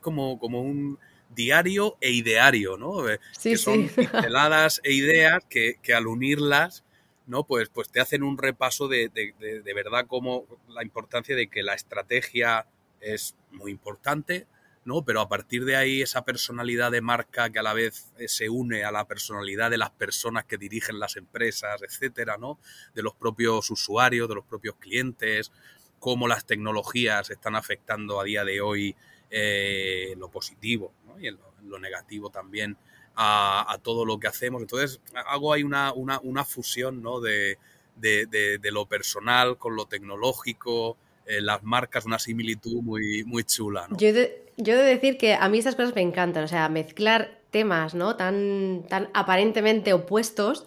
como, 0.00 0.38
como 0.38 0.62
un 0.62 0.98
diario 1.28 1.96
e 2.00 2.10
ideario, 2.10 2.76
¿no? 2.76 3.08
Eh, 3.08 3.20
que 3.40 3.56
son 3.56 3.88
pinceladas 3.88 4.80
e 4.82 4.92
ideas 4.92 5.44
que, 5.48 5.76
que 5.82 5.94
al 5.94 6.06
unirlas 6.06 6.84
¿no? 7.30 7.44
Pues, 7.44 7.68
pues 7.68 7.88
te 7.88 8.00
hacen 8.00 8.24
un 8.24 8.36
repaso 8.36 8.88
de, 8.88 9.08
de, 9.08 9.74
verdad 9.74 10.06
como 10.08 10.46
la 10.68 10.82
importancia 10.82 11.36
de 11.36 11.48
que 11.48 11.62
la 11.62 11.74
estrategia 11.74 12.66
es 13.00 13.36
muy 13.52 13.70
importante, 13.70 14.48
¿no? 14.84 15.04
Pero 15.04 15.20
a 15.20 15.28
partir 15.28 15.64
de 15.64 15.76
ahí 15.76 16.02
esa 16.02 16.24
personalidad 16.24 16.90
de 16.90 17.00
marca 17.00 17.48
que 17.50 17.60
a 17.60 17.62
la 17.62 17.72
vez 17.72 18.10
eh, 18.18 18.26
se 18.26 18.48
une 18.48 18.82
a 18.82 18.90
la 18.90 19.06
personalidad 19.06 19.70
de 19.70 19.78
las 19.78 19.90
personas 19.90 20.44
que 20.44 20.58
dirigen 20.58 20.98
las 20.98 21.16
empresas, 21.16 21.80
etcétera, 21.82 22.36
¿no? 22.36 22.58
De 22.94 23.02
los 23.02 23.14
propios 23.14 23.70
usuarios, 23.70 24.28
de 24.28 24.34
los 24.34 24.44
propios 24.44 24.74
clientes, 24.80 25.52
cómo 26.00 26.26
las 26.26 26.44
tecnologías 26.46 27.30
están 27.30 27.54
afectando 27.54 28.20
a 28.20 28.24
día 28.24 28.44
de 28.44 28.60
hoy 28.60 28.96
eh, 29.30 30.14
lo 30.18 30.32
positivo 30.32 30.92
y 31.20 31.30
lo 31.30 31.78
negativo 31.78 32.30
también 32.30 32.76
a, 33.22 33.78
todo 33.82 34.06
lo 34.06 34.18
que 34.18 34.28
hacemos. 34.28 34.62
Entonces 34.62 35.00
hago 35.26 35.52
ahí 35.52 35.62
una, 35.62 35.92
una, 35.92 36.44
fusión 36.44 37.02
¿no? 37.02 37.20
de, 37.20 37.58
de, 37.96 38.70
lo 38.72 38.86
personal 38.86 39.58
con 39.58 39.76
lo 39.76 39.86
tecnológico, 39.86 40.96
eh, 41.26 41.42
las 41.42 41.62
marcas, 41.62 42.06
una 42.06 42.18
similitud 42.18 42.82
muy, 42.82 43.24
muy 43.24 43.44
chula. 43.44 43.86
¿no? 43.88 43.98
Yo, 43.98 44.12
de, 44.14 44.46
yo 44.56 44.76
de 44.76 44.84
decir 44.84 45.18
que 45.18 45.34
a 45.34 45.48
mí 45.50 45.58
estas 45.58 45.76
cosas 45.76 45.94
me 45.94 46.00
encantan, 46.00 46.44
o 46.44 46.48
sea, 46.48 46.68
mezclar 46.70 47.38
temas 47.50 47.94
¿no? 47.94 48.16
tan, 48.16 48.84
tan 48.88 49.10
aparentemente 49.12 49.92
opuestos. 49.92 50.64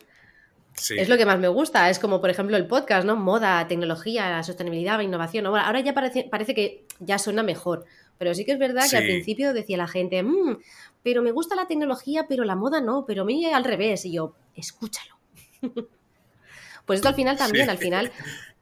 Es 0.90 1.08
lo 1.08 1.18
que 1.18 1.26
más 1.26 1.40
me 1.40 1.48
gusta. 1.48 1.90
Es 1.90 2.00
como, 2.00 2.20
por 2.20 2.32
ejemplo, 2.32 2.58
el 2.58 2.66
podcast, 2.66 3.06
¿no? 3.06 3.16
Moda, 3.16 3.68
tecnología, 3.68 4.42
sostenibilidad, 4.42 5.00
innovación. 5.02 5.46
Ahora 5.46 5.80
ya 5.82 5.94
parece, 5.94 6.24
parece 6.24 6.56
que 6.56 6.86
ya 7.00 7.20
suena 7.20 7.44
mejor. 7.44 7.86
Pero 8.18 8.34
sí 8.34 8.46
que 8.46 8.54
es 8.54 8.60
verdad 8.60 8.90
que 8.90 8.98
al 8.98 9.04
principio 9.04 9.54
decía 9.54 9.78
la 9.78 9.88
gente, 9.88 10.24
mm, 10.24 10.60
pero 11.04 11.22
me 11.22 11.32
gusta 11.32 11.56
la 11.56 11.68
tecnología, 11.68 12.26
pero 12.28 12.46
la 12.46 12.56
moda 12.56 12.82
no, 12.82 13.06
pero 13.06 13.24
a 13.24 13.26
mí 13.26 13.46
al 13.46 13.64
revés. 13.64 14.06
Y 14.06 14.14
yo, 14.14 14.36
escúchalo. 14.56 15.18
pues 16.86 16.98
esto 16.98 17.10
al 17.10 17.16
final 17.16 17.38
también, 17.38 17.70
al 17.70 17.78
final, 17.78 18.12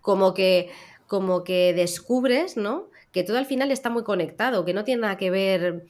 como 0.01 0.33
que, 0.33 0.71
como 1.07 1.43
que 1.43 1.73
descubres, 1.73 2.57
¿no? 2.57 2.89
Que 3.11 3.23
todo 3.23 3.37
al 3.37 3.45
final 3.45 3.71
está 3.71 3.89
muy 3.89 4.03
conectado, 4.03 4.65
que 4.65 4.73
no 4.73 4.83
tiene 4.83 5.01
nada 5.01 5.17
que 5.17 5.29
ver. 5.29 5.85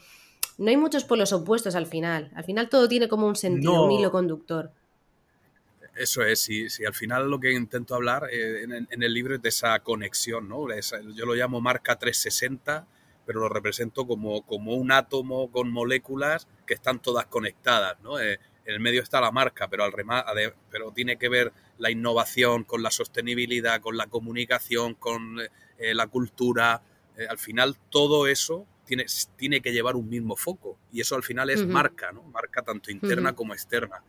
No 0.57 0.69
hay 0.69 0.77
muchos 0.77 1.03
polos 1.03 1.31
opuestos 1.31 1.75
al 1.75 1.85
final. 1.85 2.31
Al 2.35 2.43
final 2.43 2.69
todo 2.69 2.87
tiene 2.87 3.07
como 3.07 3.27
un 3.27 3.35
sentido, 3.35 3.85
un 3.85 3.91
hilo 3.91 4.11
conductor. 4.11 4.71
Eso 5.95 6.23
es, 6.23 6.39
si, 6.39 6.67
al 6.85 6.93
final 6.93 7.29
lo 7.29 7.39
que 7.39 7.51
intento 7.51 7.95
hablar 7.95 8.27
eh, 8.31 8.63
en, 8.63 9.03
el 9.03 9.13
libro 9.13 9.35
es 9.35 9.41
de 9.41 9.49
esa 9.49 9.77
conexión, 9.79 10.47
¿no? 10.47 10.65
yo 11.13 11.25
lo 11.25 11.33
llamo 11.33 11.59
marca 11.59 11.97
360 11.97 12.87
pero 13.31 13.43
lo 13.43 13.49
represento 13.49 14.05
como, 14.05 14.45
como 14.45 14.73
un 14.73 14.91
átomo 14.91 15.49
con 15.51 15.71
moléculas 15.71 16.49
que 16.67 16.73
están 16.73 17.01
todas 17.01 17.27
conectadas, 17.27 17.97
¿no? 18.01 18.19
Eh, 18.19 18.41
en 18.65 18.73
el 18.73 18.81
medio 18.81 19.01
está 19.01 19.21
la 19.21 19.31
marca, 19.31 19.69
pero, 19.69 19.85
al 19.85 19.93
pero 20.69 20.91
tiene 20.91 21.15
que 21.15 21.29
ver 21.29 21.53
la 21.77 21.89
innovación 21.89 22.65
con 22.65 22.83
la 22.83 22.91
sostenibilidad, 22.91 23.79
con 23.79 23.95
la 23.95 24.07
comunicación, 24.07 24.95
con 24.95 25.39
eh, 25.39 25.93
la 25.95 26.07
cultura. 26.07 26.83
Eh, 27.15 27.25
al 27.29 27.37
final 27.37 27.77
todo 27.89 28.27
eso 28.27 28.67
tiene, 28.83 29.05
tiene 29.37 29.61
que 29.61 29.71
llevar 29.71 29.95
un 29.95 30.09
mismo 30.09 30.35
foco 30.35 30.77
y 30.91 30.99
eso 30.99 31.15
al 31.15 31.23
final 31.23 31.49
es 31.49 31.65
marca, 31.65 32.11
¿no? 32.11 32.23
Marca 32.23 32.63
tanto 32.63 32.91
interna 32.91 33.31
como 33.33 33.53
externa. 33.53 34.03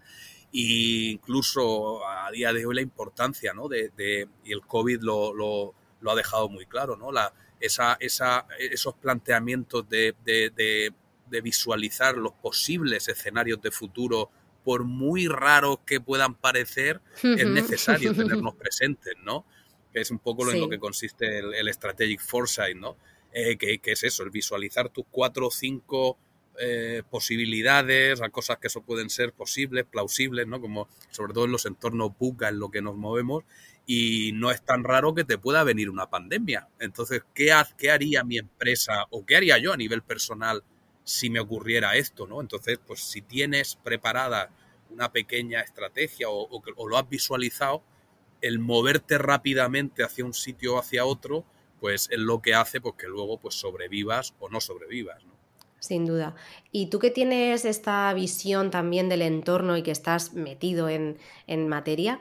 e 0.52 1.12
incluso 1.12 2.04
a 2.04 2.28
día 2.32 2.52
de 2.52 2.66
hoy 2.66 2.74
la 2.74 2.82
importancia, 2.82 3.54
¿no? 3.54 3.68
De, 3.68 4.28
y 4.44 4.52
el 4.52 4.62
COVID 4.62 5.00
lo, 5.00 5.32
lo, 5.32 5.74
lo, 6.00 6.10
ha 6.10 6.16
dejado 6.16 6.48
muy 6.48 6.66
claro, 6.66 6.96
¿no? 6.96 7.12
La, 7.12 7.32
esa, 7.62 7.96
esa, 8.00 8.46
esos 8.58 8.94
planteamientos 8.94 9.88
de, 9.88 10.14
de, 10.24 10.92
visualizar 11.40 12.14
los 12.18 12.34
posibles 12.34 13.08
escenarios 13.08 13.62
de 13.62 13.70
futuro, 13.70 14.30
por 14.64 14.84
muy 14.84 15.28
raros 15.28 15.78
que 15.86 15.98
puedan 16.00 16.34
parecer, 16.34 17.00
es 17.22 17.46
necesario 17.46 18.14
tenernos 18.14 18.54
presentes, 18.56 19.14
¿no? 19.22 19.46
Que 19.92 20.02
es 20.02 20.10
un 20.10 20.18
poco 20.18 20.50
en 20.50 20.60
lo 20.60 20.68
que 20.68 20.78
consiste 20.78 21.38
el, 21.38 21.72
Strategic 21.72 22.20
Foresight, 22.20 22.76
¿no? 22.76 22.96
Eh, 23.32 23.56
que, 23.56 23.78
que, 23.78 23.92
es 23.92 24.04
eso, 24.04 24.24
el 24.24 24.30
visualizar 24.30 24.90
tus 24.90 25.06
cuatro 25.10 25.46
o 25.46 25.50
cinco 25.50 26.18
eh, 26.60 27.02
posibilidades, 27.10 28.20
a 28.20 28.28
cosas 28.30 28.58
que 28.58 28.68
eso 28.68 28.82
pueden 28.82 29.10
ser 29.10 29.32
posibles, 29.32 29.84
plausibles, 29.84 30.46
¿no? 30.46 30.60
Como 30.60 30.88
sobre 31.10 31.32
todo 31.32 31.46
en 31.46 31.52
los 31.52 31.66
entornos 31.66 32.12
buca 32.18 32.48
en 32.48 32.58
lo 32.58 32.70
que 32.70 32.82
nos 32.82 32.96
movemos 32.96 33.44
y 33.86 34.32
no 34.34 34.50
es 34.50 34.62
tan 34.62 34.84
raro 34.84 35.14
que 35.14 35.24
te 35.24 35.38
pueda 35.38 35.64
venir 35.64 35.90
una 35.90 36.10
pandemia. 36.10 36.68
Entonces, 36.78 37.22
¿qué, 37.34 37.52
qué 37.76 37.90
haría 37.90 38.22
mi 38.24 38.38
empresa 38.38 39.06
o 39.10 39.24
qué 39.26 39.36
haría 39.36 39.58
yo 39.58 39.72
a 39.72 39.76
nivel 39.76 40.02
personal 40.02 40.62
si 41.04 41.30
me 41.30 41.40
ocurriera 41.40 41.96
esto, 41.96 42.26
¿no? 42.26 42.40
Entonces, 42.40 42.78
pues 42.86 43.00
si 43.00 43.22
tienes 43.22 43.76
preparada 43.76 44.50
una 44.90 45.10
pequeña 45.10 45.60
estrategia 45.60 46.28
o, 46.28 46.48
o 46.76 46.88
lo 46.88 46.98
has 46.98 47.08
visualizado, 47.08 47.82
el 48.42 48.58
moverte 48.58 49.18
rápidamente 49.18 50.02
hacia 50.02 50.24
un 50.24 50.34
sitio 50.34 50.74
o 50.74 50.78
hacia 50.78 51.04
otro, 51.04 51.44
pues 51.80 52.08
es 52.12 52.18
lo 52.18 52.42
que 52.42 52.54
hace 52.54 52.80
pues, 52.80 52.94
que 52.96 53.08
luego 53.08 53.38
pues 53.38 53.54
sobrevivas 53.54 54.34
o 54.38 54.48
no 54.48 54.60
sobrevivas. 54.60 55.24
Sin 55.82 56.06
duda. 56.06 56.36
Y 56.70 56.90
tú 56.90 57.00
que 57.00 57.10
tienes 57.10 57.64
esta 57.64 58.14
visión 58.14 58.70
también 58.70 59.08
del 59.08 59.20
entorno 59.20 59.76
y 59.76 59.82
que 59.82 59.90
estás 59.90 60.32
metido 60.32 60.88
en, 60.88 61.18
materia, 61.68 62.20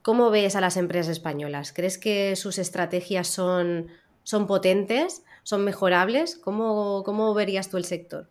¿cómo 0.00 0.30
ves 0.30 0.56
a 0.56 0.62
las 0.62 0.78
empresas 0.78 1.12
españolas? 1.12 1.74
¿Crees 1.74 1.98
que 1.98 2.34
sus 2.36 2.56
estrategias 2.56 3.28
son, 3.28 3.88
son 4.22 4.46
potentes? 4.46 5.24
¿Son 5.42 5.62
mejorables? 5.62 6.36
¿Cómo, 6.36 7.02
¿Cómo 7.04 7.34
verías 7.34 7.68
tú 7.68 7.76
el 7.76 7.84
sector? 7.84 8.30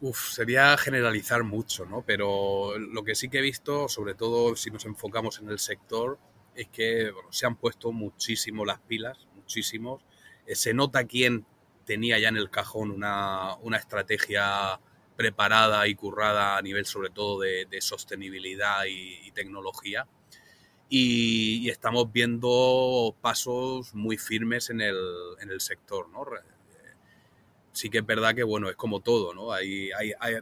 Uf, 0.00 0.30
sería 0.30 0.76
generalizar 0.76 1.42
mucho, 1.42 1.84
¿no? 1.84 2.04
Pero 2.06 2.78
lo 2.78 3.02
que 3.02 3.16
sí 3.16 3.28
que 3.28 3.38
he 3.38 3.42
visto, 3.42 3.88
sobre 3.88 4.14
todo 4.14 4.54
si 4.54 4.70
nos 4.70 4.84
enfocamos 4.84 5.40
en 5.40 5.48
el 5.48 5.58
sector, 5.58 6.20
es 6.54 6.68
que 6.68 7.10
se 7.30 7.46
han 7.46 7.56
puesto 7.56 7.90
muchísimo 7.90 8.64
las 8.64 8.78
pilas, 8.78 9.26
muchísimos. 9.34 10.04
Eh, 10.46 10.54
se 10.54 10.74
nota 10.74 11.08
quién 11.08 11.44
tenía 11.84 12.18
ya 12.18 12.28
en 12.28 12.36
el 12.36 12.50
cajón 12.50 12.90
una, 12.90 13.56
estrategia 13.76 14.80
preparada 15.16 15.86
y 15.86 15.94
currada 15.94 16.56
a 16.56 16.62
nivel 16.62 16.86
sobre 16.86 17.10
todo 17.10 17.40
de, 17.40 17.66
sostenibilidad 17.80 18.84
y, 18.88 19.30
tecnología. 19.32 20.06
Y, 20.88 21.68
estamos 21.68 22.12
viendo 22.12 23.14
pasos 23.20 23.94
muy 23.94 24.18
firmes 24.18 24.70
en 24.70 24.80
el, 24.80 24.96
sector, 25.58 26.08
¿no? 26.08 26.24
Sí 27.72 27.90
que 27.90 27.98
es 27.98 28.06
verdad 28.06 28.36
que, 28.36 28.44
bueno, 28.44 28.70
es 28.70 28.76
como 28.76 29.00
todo, 29.00 29.34
¿no? 29.34 29.52
Hay, 29.52 29.90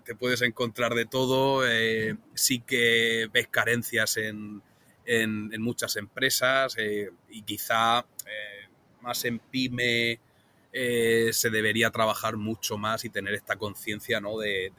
te 0.04 0.14
puedes 0.14 0.42
encontrar 0.42 0.94
de 0.94 1.06
todo, 1.06 1.66
eh, 1.66 2.16
sí 2.34 2.60
que 2.60 3.28
ves 3.32 3.48
carencias 3.48 4.18
en, 4.18 4.62
muchas 5.58 5.96
empresas 5.96 6.76
eh, 6.78 7.10
y 7.28 7.42
quizá 7.42 8.00
eh, 8.26 8.68
más 9.00 9.24
en 9.24 9.38
pyme 9.38 10.20
eh, 10.72 11.30
se 11.32 11.50
debería 11.50 11.90
trabajar 11.90 12.38
mucho 12.38 12.78
más 12.78 13.04
y 13.04 13.10
tener 13.10 13.34
esta 13.34 13.56
conciencia 13.56 14.20
¿no? 14.20 14.38
de, 14.38 14.72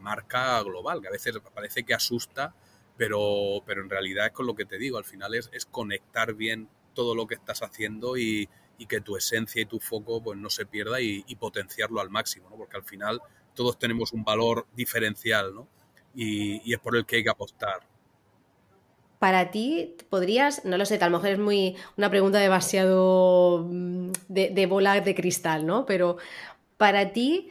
marca 0.00 0.62
global, 0.62 1.02
que 1.02 1.08
a 1.08 1.12
veces 1.12 1.38
parece 1.54 1.84
que 1.84 1.92
asusta, 1.92 2.54
pero, 2.96 3.62
pero 3.66 3.82
en 3.82 3.90
realidad 3.90 4.26
es 4.26 4.32
con 4.32 4.46
lo 4.46 4.54
que 4.54 4.64
te 4.64 4.78
digo, 4.78 4.96
al 4.96 5.04
final 5.04 5.34
es, 5.34 5.50
es 5.52 5.66
conectar 5.66 6.34
bien 6.34 6.68
todo 6.94 7.14
lo 7.14 7.26
que 7.26 7.34
estás 7.34 7.62
haciendo 7.62 8.16
y, 8.16 8.48
que 8.88 9.02
tu 9.02 9.14
esencia 9.14 9.60
y 9.60 9.66
tu 9.66 9.78
foco 9.78 10.22
pues, 10.22 10.38
no 10.38 10.48
se 10.48 10.64
pierda 10.64 11.02
y, 11.02 11.22
potenciarlo 11.36 12.00
al 12.00 12.08
máximo, 12.08 12.48
¿no? 12.48 12.56
porque 12.56 12.78
al 12.78 12.82
final 12.82 13.20
todos 13.54 13.78
tenemos 13.78 14.14
un 14.14 14.24
valor 14.24 14.66
diferencial 14.74 15.54
¿no? 15.54 15.68
y, 16.14 16.62
y 16.64 16.72
es 16.72 16.80
por 16.80 16.96
el 16.96 17.04
que 17.04 17.16
hay 17.16 17.24
que 17.24 17.28
apostar 17.28 17.80
para 19.20 19.50
ti, 19.50 19.96
podrías, 20.08 20.64
no 20.64 20.78
lo 20.78 20.86
sé, 20.86 20.96
tal 20.96 21.12
lo 21.12 21.18
mejor 21.18 21.32
es 21.32 21.38
muy 21.38 21.76
una 21.98 22.08
pregunta 22.08 22.38
demasiado 22.38 23.66
mm, 23.68 24.12
de, 24.28 24.66
bola 24.66 24.98
de 24.98 25.14
cristal, 25.14 25.66
¿no? 25.66 25.84
Pero 25.84 26.16
para 26.78 27.12
ti, 27.12 27.50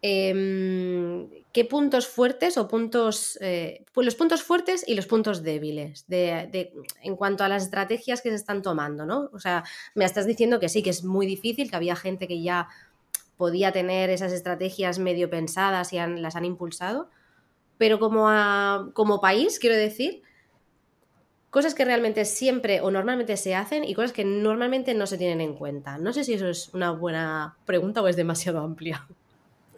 em, 0.00 1.28
¿qué 1.52 1.64
puntos 1.64 2.06
fuertes 2.06 2.56
o 2.56 2.68
puntos, 2.68 3.36
eh, 3.40 3.84
pues 3.92 4.04
los 4.04 4.14
puntos 4.14 4.44
fuertes 4.44 4.84
y 4.86 4.94
los 4.94 5.06
puntos 5.06 5.42
débiles 5.42 6.04
de, 6.06 6.70
en 7.02 7.16
cuanto 7.16 7.42
a 7.42 7.48
las 7.48 7.64
estrategias 7.64 8.22
que 8.22 8.28
se 8.28 8.36
están 8.36 8.62
tomando, 8.62 9.04
¿no? 9.04 9.28
O 9.32 9.40
sea, 9.40 9.64
me 9.96 10.04
estás 10.04 10.24
diciendo 10.24 10.60
que 10.60 10.68
sí, 10.68 10.84
que 10.84 10.90
es 10.90 11.02
muy 11.02 11.26
difícil, 11.26 11.68
que 11.68 11.76
había 11.76 11.96
gente 11.96 12.28
que 12.28 12.40
ya 12.40 12.68
podía 13.36 13.72
tener 13.72 14.08
esas 14.10 14.32
estrategias 14.32 15.00
medio 15.00 15.28
pensadas 15.30 15.92
y 15.92 15.96
las 15.96 16.36
han 16.36 16.44
impulsado, 16.44 17.10
pero 17.76 17.98
como, 17.98 18.92
como 18.94 19.20
país, 19.20 19.58
quiero 19.58 19.74
decir, 19.74 20.22
cosas 21.50 21.74
que 21.74 21.84
realmente 21.84 22.24
siempre 22.24 22.80
o 22.80 22.90
normalmente 22.90 23.36
se 23.36 23.54
hacen 23.54 23.84
y 23.84 23.94
cosas 23.94 24.12
que 24.12 24.24
normalmente 24.24 24.94
no 24.94 25.06
se 25.06 25.18
tienen 25.18 25.40
en 25.40 25.54
cuenta. 25.54 25.98
No 25.98 26.12
sé 26.12 26.24
si 26.24 26.34
eso 26.34 26.48
es 26.48 26.70
una 26.74 26.90
buena 26.90 27.56
pregunta 27.64 28.02
o 28.02 28.08
es 28.08 28.16
demasiado 28.16 28.60
amplia. 28.60 29.06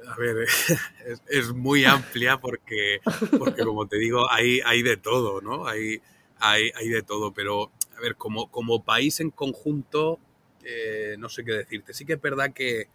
A 0.06 0.16
ver, 0.16 0.46
es, 1.28 1.52
muy 1.52 1.84
amplia 1.84 2.38
porque, 2.38 3.00
porque, 3.38 3.64
como 3.64 3.86
te 3.86 3.98
digo, 3.98 4.30
hay, 4.30 4.60
hay 4.64 4.82
de 4.82 4.96
todo, 4.96 5.40
¿no? 5.40 5.66
Hay, 5.66 6.00
hay, 6.38 6.72
hay 6.74 6.88
de 6.88 7.02
todo, 7.02 7.32
pero, 7.32 7.70
a 7.96 8.00
ver, 8.00 8.16
como, 8.16 8.50
como 8.50 8.82
país 8.82 9.20
en 9.20 9.30
conjunto, 9.30 10.18
eh, 10.64 11.14
no 11.18 11.28
sé 11.28 11.44
qué 11.44 11.52
decirte. 11.52 11.94
Sí 11.94 12.04
que 12.04 12.14
es 12.14 12.20
verdad 12.20 12.52
que, 12.52 12.88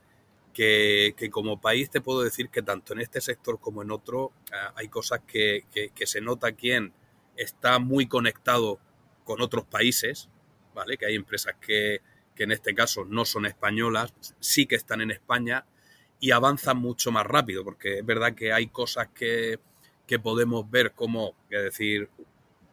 que, 0.53 1.29
como 1.31 1.61
país 1.61 1.89
te 1.89 2.01
puedo 2.01 2.21
decir 2.21 2.49
que 2.49 2.61
tanto 2.61 2.93
en 2.93 2.99
este 2.99 3.21
sector 3.21 3.59
como 3.59 3.83
en 3.83 3.91
otro 3.91 4.31
ah, 4.51 4.73
hay 4.75 4.87
cosas 4.89 5.21
que, 5.25 5.63
que 5.71 6.07
se 6.07 6.21
nota 6.21 6.51
quién 6.53 6.91
está 7.35 7.79
muy 7.79 8.07
conectado 8.07 8.79
con 9.23 9.41
otros 9.41 9.65
países, 9.65 10.29
¿vale? 10.73 10.97
Que 10.97 11.07
hay 11.07 11.15
empresas 11.15 11.55
que, 11.59 12.01
en 12.37 12.51
este 12.51 12.75
caso 12.75 13.05
no 13.05 13.25
son 13.25 13.45
españolas, 13.45 14.13
sí 14.39 14.65
que 14.65 14.75
están 14.75 15.01
en 15.01 15.11
España 15.11 15.65
y 16.19 16.31
avanzan 16.31 16.77
mucho 16.77 17.11
más 17.11 17.25
rápido, 17.25 17.63
porque 17.63 17.99
es 17.99 18.05
verdad 18.05 18.35
que 18.35 18.53
hay 18.53 18.67
cosas 18.67 19.09
que, 19.13 19.59
podemos 20.21 20.69
ver 20.69 20.93
como, 20.93 21.35
es 21.49 21.63
decir, 21.63 22.09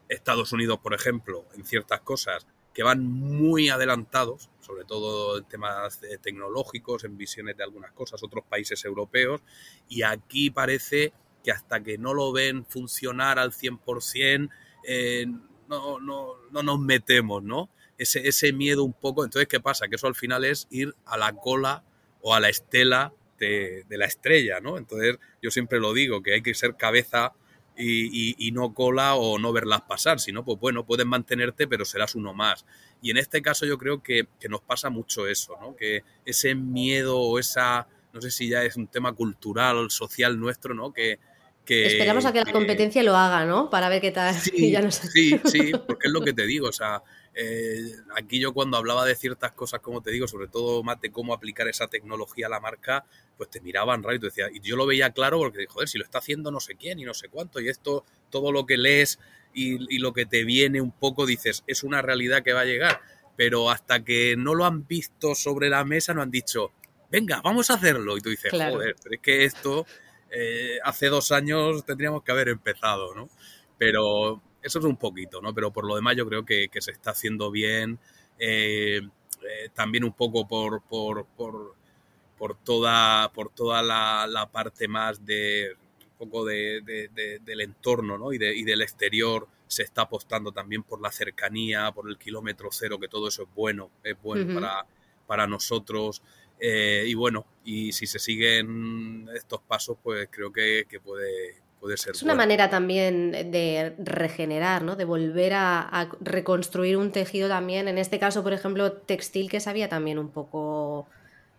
Estados 0.09 0.53
Unidos, 0.53 0.79
por 0.83 0.94
ejemplo, 0.94 1.46
en 1.55 1.64
ciertas 1.64 2.01
cosas 2.03 2.46
que 2.75 2.83
van 2.83 3.05
muy 3.05 3.68
adelantados, 3.68 4.51
sobre 4.61 4.85
todo 4.85 5.38
en 5.38 5.44
temas 5.44 6.01
tecnológicos, 6.22 7.05
en 7.05 7.16
visiones 7.16 7.57
de 7.57 7.64
algunas 7.64 7.92
cosas, 7.92 8.22
otros 8.22 8.44
países 8.44 8.85
europeos, 8.85 9.42
y 9.88 10.03
aquí 10.03 10.51
parece 10.51 11.12
que 11.42 11.52
hasta 11.52 11.83
que 11.83 11.98
no 11.98 12.14
lo 12.14 12.33
ven 12.33 12.64
funcionar 12.66 13.38
al 13.38 13.52
100%, 13.52 14.50
eh, 14.87 15.26
no, 15.68 16.00
no, 16.00 16.35
no 16.50 16.62
nos 16.62 16.78
metemos, 16.78 17.42
¿no? 17.42 17.70
Ese, 17.98 18.26
ese 18.26 18.52
miedo 18.52 18.85
un 18.85 18.92
poco. 18.92 19.24
Entonces, 19.24 19.48
¿qué 19.48 19.61
pasa? 19.61 19.88
Que 19.88 19.96
eso 19.96 20.07
al 20.07 20.14
final 20.14 20.44
es 20.44 20.66
ir 20.70 20.94
a 21.05 21.16
la 21.16 21.33
cola 21.33 21.85
o 22.20 22.35
a 22.35 22.40
la 22.40 22.48
estela 22.48 23.12
de, 23.38 23.98
la 23.98 24.07
estrella, 24.07 24.61
¿no? 24.61 24.78
Entonces, 24.78 25.18
yo 25.42 25.50
siempre 25.50 25.81
lo 25.81 25.92
digo, 25.92 26.22
que 26.22 26.35
hay 26.35 26.42
que 26.42 26.55
ser 26.55 26.76
cabeza 26.76 27.33
y, 27.76 28.50
no 28.52 28.74
cola 28.74 29.14
o 29.14 29.38
no 29.38 29.52
verlas 29.52 29.83
pasar, 29.83 30.20
si 30.20 30.31
no, 30.31 30.44
pues 30.44 30.61
bueno, 30.61 30.85
puedes 30.87 31.07
mantenerte, 31.07 31.66
pero 31.66 31.85
serás 31.85 32.14
uno 32.14 32.35
más. 32.35 32.64
Y 33.00 33.11
en 33.11 33.16
este 33.16 33.42
caso 33.42 33.66
yo 33.66 33.78
creo 33.78 34.02
que, 34.02 34.28
que, 34.38 34.48
nos 34.48 34.61
pasa 34.61 34.90
mucho 34.90 35.26
eso, 35.26 35.57
¿no? 35.61 35.74
Que 35.74 36.05
ese 36.24 36.55
miedo 36.55 37.18
o 37.18 37.38
esa, 37.38 37.88
no 38.12 38.20
sé 38.20 38.31
si 38.31 38.48
ya 38.48 38.62
es 38.62 38.76
un 38.76 38.87
tema 38.87 39.12
cultural, 39.12 39.90
social 39.90 40.38
nuestro, 40.38 40.74
¿no? 40.74 40.92
Que, 40.92 41.18
Esperamos 41.66 42.25
a 42.25 42.33
que 42.33 42.40
la 42.40 42.53
competencia 42.53 43.03
lo 43.03 43.16
haga, 43.16 43.44
¿no? 43.44 43.70
Para 43.70 43.88
ver 43.88 44.01
qué 44.01 44.11
tal. 44.11 44.35
Sí, 44.35 44.75
sí, 44.90 45.40
sí, 45.44 45.72
porque 45.87 46.09
es 46.09 46.12
lo 46.12 46.20
que 46.20 46.33
te 46.33 46.46
digo, 46.46 46.68
o 46.68 46.72
sea, 46.72 47.03
eh, 47.35 47.94
aquí 48.16 48.38
yo 48.40 48.53
cuando 48.53 48.77
hablaba 48.77 49.07
de 49.07 49.14
ciertas 49.14 49.53
cosas, 49.53 49.81
como 49.81 50.03
te 50.03 50.11
digo, 50.11 50.29
sobre 50.29 50.48
todo 50.48 50.83
más 50.83 51.01
de 51.01 51.11
cómo 51.11 51.33
aplicar 51.33 51.68
esa 51.68 51.87
tecnología 51.87 52.46
a 52.46 52.51
la 52.51 52.61
marca, 52.61 53.05
pues 53.37 53.48
te 53.48 53.61
miraban 53.61 54.03
raro 54.03 54.16
y 54.16 54.18
te 54.20 54.27
decía, 54.27 54.48
y 54.53 54.61
yo 54.61 54.77
lo 54.77 54.87
veía 54.87 55.11
claro 55.11 55.38
porque, 55.38 55.66
joder, 55.66 55.88
si 55.88 55.98
lo 55.98 56.05
está 56.05 56.18
haciendo 56.18 56.51
no 56.51 56.61
sé 56.61 56.75
quién 56.75 56.98
y 56.98 57.05
no 57.05 57.14
sé 57.14 57.29
cuánto, 57.29 57.61
y 57.61 57.68
esto, 57.68 58.05
todo 58.31 58.53
lo 58.53 58.66
que 58.66 58.77
lees 58.77 59.18
y, 59.55 59.98
lo 59.98 60.12
que 60.12 60.27
te 60.27 60.44
viene 60.44 60.81
un 60.81 60.92
poco, 60.92 61.27
dices, 61.27 61.62
es 61.66 61.83
una 61.83 62.03
realidad 62.03 62.42
que 62.42 62.53
va 62.53 62.62
a 62.62 62.66
llegar, 62.66 63.01
pero 63.37 63.70
hasta 63.70 64.05
que 64.05 64.35
no 64.37 64.55
lo 64.55 64.64
han 64.64 64.87
visto 64.87 65.35
sobre 65.35 65.68
la 65.68 65.85
mesa, 65.85 66.14
no 66.14 66.22
han 66.22 66.31
dicho, 66.31 66.72
venga, 67.11 67.40
vamos 67.42 67.70
a 67.70 67.75
hacerlo, 67.75 68.16
y 68.16 68.20
tú 68.20 68.31
dices, 68.31 68.51
joder, 68.51 68.96
pero 69.03 69.14
es 69.14 69.20
que 69.20 69.44
esto 69.44 69.87
eh, 70.34 70.78
hace 70.82 71.08
dos 71.08 71.30
años 71.30 71.84
tendríamos 71.84 72.22
que 72.22 72.32
haber 72.32 72.48
empezado, 72.48 73.14
¿no? 73.14 73.28
Pero 73.76 74.40
eso 74.62 74.78
es 74.78 74.84
un 74.84 74.96
poquito, 74.96 75.42
¿no? 75.42 75.54
Pero 75.54 75.70
por 75.72 75.86
lo 75.86 75.94
demás 75.94 76.16
yo 76.16 76.26
creo 76.26 76.44
que, 76.46 76.70
se 76.80 76.90
está 76.90 77.10
haciendo 77.10 77.50
bien, 77.50 77.98
eh, 78.38 79.02
eh, 79.42 79.68
también 79.74 80.04
un 80.04 80.14
poco 80.14 80.48
por, 80.48 80.82
por, 80.82 81.26
por, 81.36 82.56
toda, 82.64 83.30
por 83.32 83.50
toda 83.50 83.82
la, 83.82 84.48
parte 84.50 84.88
más 84.88 85.24
de 85.24 85.76
poco 86.16 86.44
del 86.44 87.60
entorno 87.60 88.16
¿no? 88.16 88.32
y, 88.32 88.36
y, 88.36 88.62
del 88.62 88.82
exterior 88.82 89.48
se 89.66 89.82
está 89.82 90.02
apostando 90.02 90.52
también 90.52 90.82
por 90.82 91.00
la 91.00 91.10
cercanía, 91.10 91.90
por 91.92 92.08
el 92.08 92.16
kilómetro 92.16 92.68
cero, 92.70 92.98
que 92.98 93.08
todo 93.08 93.28
eso 93.28 93.42
es 93.42 93.48
bueno, 93.54 93.90
es 94.04 94.20
bueno 94.22 94.54
para, 94.54 94.86
para 95.26 95.46
nosotros. 95.46 96.22
Eh, 96.64 97.07
y 97.09 97.14
bueno, 97.14 97.44
y 97.64 97.90
si 97.90 98.07
se 98.07 98.20
siguen 98.20 99.29
estos 99.35 99.61
pasos, 99.62 99.96
pues 100.01 100.29
creo 100.31 100.53
que, 100.53 100.87
puede, 101.05 101.57
puede 101.81 101.96
ser. 101.96 102.14
Es 102.14 102.22
una 102.22 102.37
manera 102.37 102.70
también 102.70 103.33
de 103.33 103.96
regenerar, 103.98 104.85
¿no? 104.85 104.94
De 104.94 105.05
volver 105.05 105.55
a, 105.55 106.09
reconstruir 106.20 106.96
un 106.96 107.11
tejido 107.11 107.48
también, 107.48 107.88
en 107.88 107.98
este 107.98 108.20
caso, 108.20 108.44
por 108.44 108.53
ejemplo, 108.53 108.92
textil 108.92 109.51
que 109.51 109.59
se 109.59 109.70
había 109.70 109.88
también 109.88 110.20
un 110.20 110.31
poco 110.31 111.09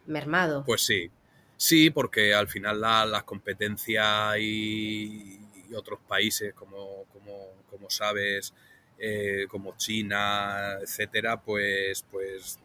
mermado. 0.06 0.63
Pues 0.66 0.86
sí, 0.86 1.12
sí, 1.58 1.89
porque 1.89 2.34
al 2.34 2.48
final 2.48 2.80
la, 2.80 3.06
las 3.06 3.24
competencias 3.24 4.38
y, 4.39 5.38
otros 5.76 6.00
países, 6.08 6.54
como, 6.54 7.06
como, 7.12 7.48
como 7.70 7.89
sabes, 7.89 8.54
eh, 9.00 9.48
como 9.50 9.76
China, 9.76 10.78
etcétera, 10.82 11.42
pues, 11.42 12.06
pues 12.10 12.60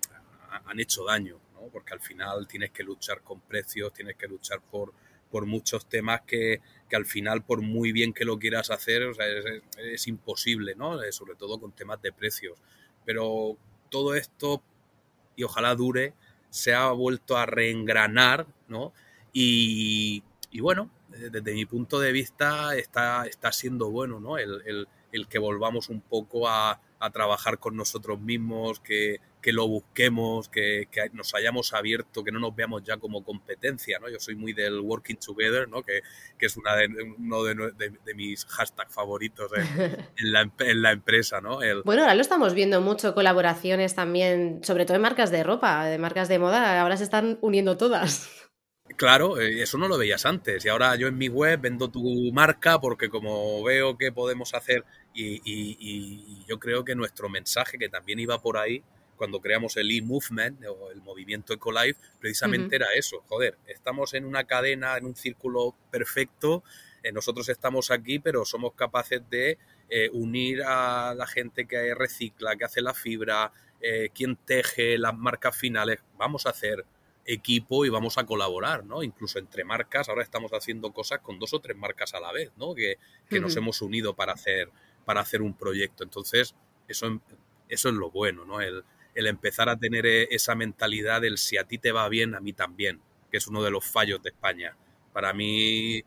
han 0.67 0.79
hecho 0.79 1.05
daño 1.05 1.41
porque 1.73 1.95
al 1.95 2.01
final 2.01 2.47
tienes 2.47 2.71
que 2.71 2.83
luchar 2.83 3.23
con 3.23 3.41
precios, 3.41 3.93
tienes 3.93 4.17
que 4.17 4.29
luchar 4.29 4.61
por, 4.61 4.93
por 5.31 5.47
muchos 5.47 5.87
temas 5.87 6.23
que, 6.23 6.61
al 6.93 7.07
final, 7.07 7.45
por 7.45 7.61
muy 7.61 7.93
bien 7.93 8.13
que 8.13 8.25
lo 8.25 8.39
quieras 8.39 8.71
hacer, 8.71 9.11
es, 9.79 10.07
imposible, 10.07 10.75
¿no? 10.75 11.03
Eh, 11.03 11.13
sobre 11.13 11.35
todo 11.35 11.61
con 11.61 11.73
temas 11.73 12.01
de 12.03 12.13
precios. 12.13 12.59
Pero 13.05 13.57
todo 13.91 14.15
esto, 14.15 14.63
y 15.37 15.45
ojalá 15.45 15.75
dure, 15.75 16.15
se 16.51 16.75
ha 16.75 16.91
vuelto 16.93 17.37
a 17.37 17.47
reengranar, 17.47 18.47
¿no? 18.69 18.93
Y, 19.33 20.23
bueno, 20.61 20.91
eh, 21.13 21.29
desde 21.31 21.55
mi 21.55 21.67
punto 21.67 22.01
de 22.01 22.13
vista 22.13 22.77
está, 22.77 23.27
está 23.27 23.53
siendo 23.53 23.91
bueno, 23.91 24.21
¿no? 24.21 24.39
el 24.39 25.27
que 25.29 25.39
volvamos 25.39 25.89
un 25.89 26.01
poco 26.03 26.49
a, 26.49 26.81
a 27.01 27.11
trabajar 27.11 27.59
con 27.59 27.77
nosotros 27.77 28.21
mismos, 28.21 28.81
que, 28.81 29.21
lo 29.47 29.67
busquemos, 29.67 30.49
que, 30.49 30.89
nos 31.13 31.35
hayamos 31.35 31.73
abierto, 31.73 32.25
que 32.25 32.33
no 32.33 32.39
nos 32.39 32.55
veamos 32.55 32.83
ya 32.83 32.97
como 32.99 33.25
competencia, 33.25 33.99
¿no? 33.99 34.09
Yo 34.09 34.21
soy 34.21 34.35
muy 34.35 34.53
del 34.53 34.81
working 34.81 35.17
together, 35.17 35.69
¿no? 35.69 35.83
Que, 35.83 36.03
es 36.39 36.57
una 36.57 36.77
de, 36.77 36.87
uno 36.87 37.45
de, 37.45 38.15
mis 38.15 38.45
hashtags 38.47 38.93
favoritos 38.93 39.51
en, 40.17 40.33
la, 40.83 40.93
empresa, 40.93 41.41
¿no? 41.41 41.59
Bueno, 41.85 42.03
ahora 42.03 42.15
lo 42.15 42.21
estamos 42.21 42.55
viendo 42.55 42.81
mucho, 42.81 43.15
colaboraciones 43.15 43.95
también, 43.95 44.61
sobre 44.63 44.85
todo 44.87 44.97
en 44.97 45.03
marcas 45.03 45.31
de 45.31 45.43
ropa, 45.43 45.87
de 45.87 45.99
marcas 45.99 46.29
de 46.29 46.39
moda, 46.39 46.81
ahora 46.81 46.97
se 46.97 47.05
están 47.05 47.39
uniendo 47.41 47.77
todas. 47.77 48.29
Claro, 48.97 49.39
eh, 49.39 49.63
eso 49.63 49.79
no 49.79 49.89
lo 49.89 49.99
veías 49.99 50.25
antes. 50.27 50.65
Y 50.65 50.69
ahora 50.69 50.97
yo 50.97 51.09
en 51.09 51.19
mi 51.19 51.29
web 51.29 51.61
vendo 51.61 51.89
tu 51.89 52.33
marca 52.33 52.81
porque 52.81 53.09
como 53.09 53.63
veo 53.63 53.97
que 53.99 54.13
podemos 54.13 54.55
hacer 54.55 54.85
y, 55.15 56.45
yo 56.47 56.59
creo 56.59 56.85
que 56.85 56.95
nuestro 56.95 57.29
mensaje, 57.29 57.79
que 57.79 57.89
también 57.89 58.21
iba 58.21 58.41
por 58.41 58.57
ahí, 58.57 58.83
cuando 59.19 59.41
creamos 59.41 59.77
el 59.77 59.91
e-movement 59.91 60.65
o 60.65 60.91
el 60.91 61.03
movimiento 61.03 61.53
Ecolife, 61.53 62.01
precisamente 62.19 62.77
era 62.77 62.87
eso. 62.95 63.23
Joder, 63.29 63.59
estamos 63.67 64.15
en 64.15 64.25
una 64.25 64.45
cadena, 64.45 64.97
en 64.97 65.05
un 65.05 65.15
círculo 65.15 65.75
perfecto. 65.91 66.65
Eh, 67.03 67.13
nosotros 67.13 67.51
estamos 67.51 67.91
aquí, 67.91 68.19
pero 68.19 68.47
somos 68.47 68.73
capaces 68.73 69.21
de 69.29 69.59
eh, 69.91 70.09
unir 70.13 70.63
a 70.65 71.15
la 71.15 71.27
gente 71.27 71.67
que 71.67 71.95
recicla, 71.95 72.57
que 72.57 72.65
hace 72.65 72.81
la 72.81 72.95
fibra, 72.95 73.53
quien 74.13 74.35
teje 74.35 74.99
las 74.99 75.17
marcas 75.17 75.57
finales. 75.57 76.01
Vamos 76.17 76.47
a 76.47 76.51
hacer 76.51 76.85
equipo 77.29 77.85
y 77.85 77.91
vamos 77.91 78.17
a 78.17 78.25
colaborar, 78.25 78.85
¿no? 78.85 79.03
Incluso 79.03 79.39
entre 79.39 79.63
marcas, 79.63 80.09
ahora 80.09 80.23
estamos 80.23 80.51
haciendo 80.53 80.93
cosas 80.93 81.21
con 81.21 81.39
dos 81.39 81.53
o 81.53 81.61
tres 81.61 81.77
marcas 81.77 82.15
a 82.15 82.21
la 82.21 82.33
vez, 82.33 82.51
¿no? 82.57 82.75
Que, 82.75 82.97
nos 83.39 83.55
hemos 83.57 83.83
unido 83.83 84.15
para 84.15 84.33
hacer, 84.33 84.71
para 85.05 85.21
hacer 85.21 85.43
un 85.43 85.55
proyecto. 85.55 86.05
Entonces, 86.05 86.55
eso, 86.89 87.21
eso 87.69 87.89
es 87.91 87.95
lo 87.95 88.11
bueno, 88.11 88.47
¿no? 88.47 88.63
El, 88.63 88.83
empezar 89.27 89.69
a 89.69 89.77
tener 89.77 90.07
e, 90.07 90.29
esa 90.31 90.55
mentalidad 90.55 91.21
del 91.21 91.39
si 91.39 91.57
a 91.57 91.65
ti 91.65 91.79
te 91.79 91.93
va 91.93 92.09
bien, 92.09 92.35
a 92.35 92.41
mí 92.41 92.53
también, 92.53 93.01
que 93.31 93.39
es 93.39 93.47
uno 93.47 93.63
de 93.63 93.71
los 93.71 93.85
fallos 93.85 94.23
de 94.23 94.31
España. 94.31 94.77
Para 95.13 95.33
mí, 95.33 96.03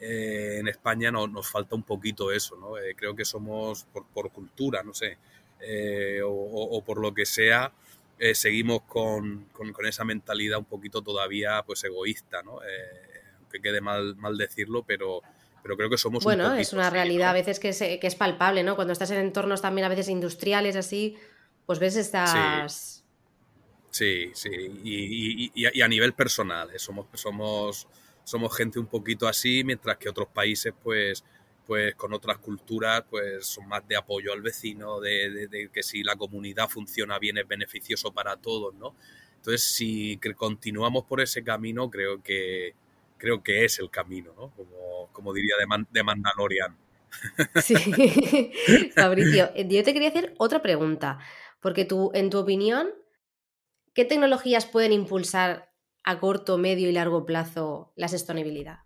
eh, 0.00 0.56
en 0.60 0.68
España 0.68 1.10
no, 1.10 1.26
nos 1.26 1.48
falta 1.48 1.74
un 1.74 1.82
poquito 1.82 2.32
eso, 2.32 2.56
¿no? 2.56 2.78
Eh, 2.78 2.94
creo 2.96 3.14
que 3.14 3.24
somos, 3.24 3.86
por, 4.12 4.30
cultura, 4.30 4.82
no 4.82 4.94
sé, 4.94 5.18
eh, 5.60 6.20
o, 6.24 6.82
por 6.84 7.00
lo 7.00 7.14
que 7.14 7.24
sea, 7.24 7.72
eh, 8.18 8.34
seguimos 8.34 8.82
con, 8.82 9.48
esa 9.86 10.04
mentalidad 10.04 10.58
un 10.58 10.64
poquito 10.64 11.02
todavía 11.02 11.62
pues 11.66 11.84
egoísta, 11.84 12.42
¿no? 12.42 12.62
Eh, 12.62 13.22
que 13.50 13.60
quede 13.60 13.80
mal, 13.80 14.16
mal 14.16 14.36
decirlo, 14.36 14.82
pero, 14.84 15.22
pero 15.62 15.76
creo 15.76 15.88
que 15.88 15.96
somos 15.96 16.24
bueno, 16.24 16.54
es 16.54 16.72
una 16.72 16.90
realidad 16.90 17.30
a 17.30 17.32
veces 17.32 17.60
que 17.60 17.68
es, 17.68 17.78
que 17.78 18.06
es 18.06 18.14
palpable, 18.14 18.62
¿no? 18.62 18.74
Cuando 18.76 18.92
estás 18.92 19.10
en 19.12 19.18
entornos 19.18 19.62
también 19.62 19.84
a 19.84 19.88
veces 19.88 20.08
industriales 20.08 20.76
así, 20.76 21.16
pues 21.66 21.78
ves 21.78 21.96
estas... 21.96 23.04
Sí, 23.90 24.32
sí, 24.34 24.50
Y, 24.82 25.80
a 25.80 25.88
nivel 25.88 26.14
personal, 26.14 26.68
eh, 26.74 26.78
somos, 26.80 27.06
somos, 27.14 27.86
somos 28.24 28.56
gente 28.56 28.80
un 28.80 28.86
poquito 28.86 29.28
así, 29.28 29.62
mientras 29.62 29.96
que 29.98 30.08
otros 30.08 30.28
países 30.28 30.74
pues 30.82 31.24
pues 31.66 31.94
con 31.94 32.12
otras 32.12 32.38
culturas 32.38 33.04
pues 33.08 33.46
son 33.46 33.68
más 33.68 33.86
de 33.88 33.96
apoyo 33.96 34.32
al 34.32 34.42
vecino, 34.42 35.00
de, 35.00 35.70
que 35.72 35.82
si 35.82 36.02
la 36.02 36.16
comunidad 36.16 36.68
funciona 36.68 37.18
bien 37.18 37.38
es 37.38 37.48
beneficioso 37.48 38.12
para 38.12 38.36
todos, 38.36 38.74
¿no? 38.74 38.94
Entonces, 39.36 39.62
si 39.62 40.18
continuamos 40.36 41.04
por 41.04 41.20
ese 41.20 41.44
camino, 41.44 41.90
creo 41.90 42.22
que 42.22 42.74
creo 43.18 43.42
que 43.42 43.64
es 43.64 43.78
el 43.78 43.90
camino, 43.90 44.34
¿no? 44.36 44.52
Como, 45.12 45.32
diría 45.32 45.54
de, 45.56 45.86
de 45.90 46.02
Mandalorian. 46.02 46.76
Sí, 47.62 47.74
Fabricio, 48.94 49.50
eh, 49.54 49.66
yo 49.68 49.84
te 49.84 49.92
quería 49.92 50.08
hacer 50.08 50.34
otra 50.36 50.60
pregunta, 50.60 51.18
porque 51.64 51.86
tú, 51.86 52.10
en 52.12 52.28
tu 52.28 52.36
opinión, 52.36 52.90
¿qué 53.94 54.04
tecnologías 54.04 54.66
pueden 54.66 54.92
impulsar 54.92 55.72
a 56.02 56.20
corto, 56.20 56.58
medio 56.58 56.90
y 56.90 56.92
largo 56.92 57.24
plazo 57.24 57.90
la 57.96 58.08
sostenibilidad? 58.08 58.80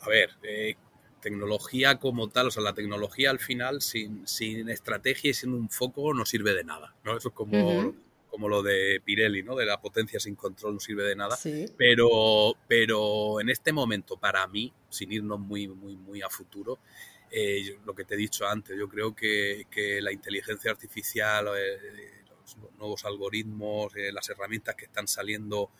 A 0.00 0.08
ver, 0.08 0.30
eh, 0.42 0.74
tecnología 1.20 2.00
como 2.00 2.30
tal, 2.30 2.48
o 2.48 2.50
sea, 2.50 2.64
la 2.64 2.74
tecnología 2.74 3.30
al 3.30 3.38
final 3.38 3.80
sin, 3.80 4.26
sin 4.26 4.68
estrategia 4.68 5.30
y 5.30 5.34
sin 5.34 5.54
un 5.54 5.70
foco 5.70 6.12
no 6.14 6.26
sirve 6.26 6.52
de 6.52 6.64
nada, 6.64 6.96
¿no? 7.04 7.16
Eso 7.16 7.28
es 7.28 7.34
como, 7.34 7.94
como 8.28 8.48
lo 8.48 8.64
de 8.64 9.00
Pirelli, 9.04 9.44
¿no? 9.44 9.54
De 9.54 9.66
la 9.66 9.80
potencia 9.80 10.18
sin 10.18 10.34
control 10.34 10.74
no 10.74 10.80
sirve 10.80 11.04
de 11.04 11.14
nada. 11.14 11.38
Pero, 11.76 12.56
pero 12.66 13.40
en 13.40 13.50
este 13.50 13.72
momento, 13.72 14.16
para 14.16 14.44
mí, 14.48 14.72
sin 14.88 15.12
irnos 15.12 15.38
muy, 15.38 15.68
muy, 15.68 15.96
muy 15.96 16.22
a 16.22 16.28
futuro, 16.28 16.80
eh, 17.30 17.78
lo 17.84 17.94
que 17.94 18.04
te 18.04 18.14
he 18.14 18.18
dicho 18.18 18.46
antes, 18.46 18.76
yo 18.78 18.88
creo 18.88 19.14
que, 19.14 19.66
que 19.70 20.00
la 20.00 20.12
inteligencia 20.12 20.70
artificial, 20.70 21.48
eh, 21.56 22.22
los, 22.28 22.56
nuevos 22.78 23.04
algoritmos, 23.04 23.94
eh, 23.96 24.12
las 24.12 24.28
herramientas 24.28 24.74
que 24.74 24.84
están 24.86 25.08
saliendo 25.08 25.70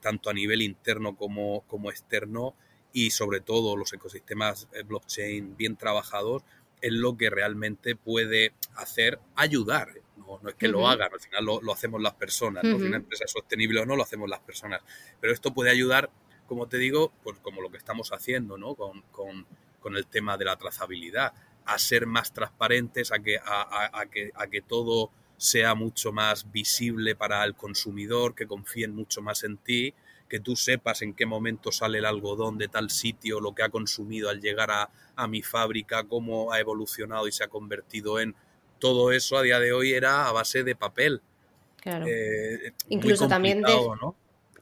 tanto 0.00 0.30
a 0.30 0.32
nivel 0.32 0.62
interno 0.62 1.14
como, 1.14 1.60
como 1.66 1.90
externo, 1.90 2.54
y 2.96 3.10
sobre 3.10 3.40
todo 3.40 3.76
los 3.76 3.92
ecosistemas 3.92 4.68
eh, 4.72 4.82
blockchain 4.82 5.54
bien 5.54 5.76
trabajados 5.76 6.44
es 6.80 6.94
lo 6.94 7.18
que 7.18 7.28
realmente 7.28 7.94
puede 7.94 8.54
hacer 8.74 9.20
ayudar. 9.34 9.90
No, 10.16 10.40
es 10.48 10.54
que 10.54 10.66
lo 10.66 10.88
hagan, 10.88 11.12
al 11.12 11.20
final 11.20 11.44
lo, 11.44 11.72
hacemos 11.74 12.00
las 12.00 12.14
personas. 12.14 12.62
Si 12.62 12.72
una 12.72 12.96
empresa 12.96 13.24
es 13.26 13.30
sostenible 13.30 13.80
o 13.80 13.86
no, 13.86 13.96
lo 13.96 14.02
hacemos 14.02 14.30
las 14.30 14.40
personas. 14.40 14.80
Pero 15.20 15.34
esto 15.34 15.52
puede 15.52 15.70
ayudar, 15.70 16.08
como 16.46 16.68
te 16.68 16.78
digo, 16.78 17.12
pues 17.22 17.38
como 17.40 17.60
lo 17.60 17.70
que 17.70 17.76
estamos 17.76 18.12
haciendo 18.12 18.56
¿no? 18.56 18.74
con, 18.74 19.02
con, 19.12 19.46
con 19.86 19.96
el 19.96 20.08
tema 20.08 20.36
de 20.36 20.44
la 20.44 20.56
trazabilidad, 20.56 21.32
a 21.64 21.78
ser 21.78 22.06
más 22.06 22.32
transparentes, 22.32 23.12
a 23.12 23.20
que, 23.20 23.38
a, 23.38 24.00
a, 24.00 24.06
que, 24.06 24.32
a 24.34 24.48
que 24.48 24.60
todo 24.60 25.12
sea 25.36 25.76
mucho 25.76 26.10
más 26.10 26.50
visible 26.50 27.14
para 27.14 27.44
el 27.44 27.54
consumidor, 27.54 28.34
que 28.34 28.48
confíen 28.48 28.96
mucho 28.96 29.22
más 29.22 29.44
en 29.44 29.58
ti 29.58 29.94
que 30.28 30.40
tú 30.40 30.56
sepas 30.56 31.02
en 31.02 31.14
qué 31.14 31.24
momento 31.24 31.70
sale 31.70 31.98
el 31.98 32.04
algodón 32.04 32.58
de 32.58 32.66
tal 32.66 32.90
sitio, 32.90 33.38
lo 33.38 33.54
que 33.54 33.62
ha 33.62 33.68
consumido 33.68 34.28
al 34.28 34.40
llegar 34.40 34.72
a, 34.72 34.90
mi 35.28 35.42
fábrica, 35.42 36.02
cómo 36.02 36.52
ha 36.52 36.58
evolucionado 36.58 37.28
y 37.28 37.32
se 37.32 37.44
ha 37.44 37.48
convertido 37.48 38.18
en... 38.18 38.34
Todo 38.80 39.12
eso 39.12 39.38
a 39.38 39.42
día 39.42 39.60
de 39.60 39.72
hoy 39.72 39.92
era 39.92 40.26
a 40.26 40.32
base 40.32 40.64
de 40.64 40.74
papel. 40.74 41.22
Claro. 41.80 42.06
Eh, 42.08 42.74
Incluso 42.88 43.28
también 43.28 43.62
de, 43.62 43.72
¿no? 43.72 44.16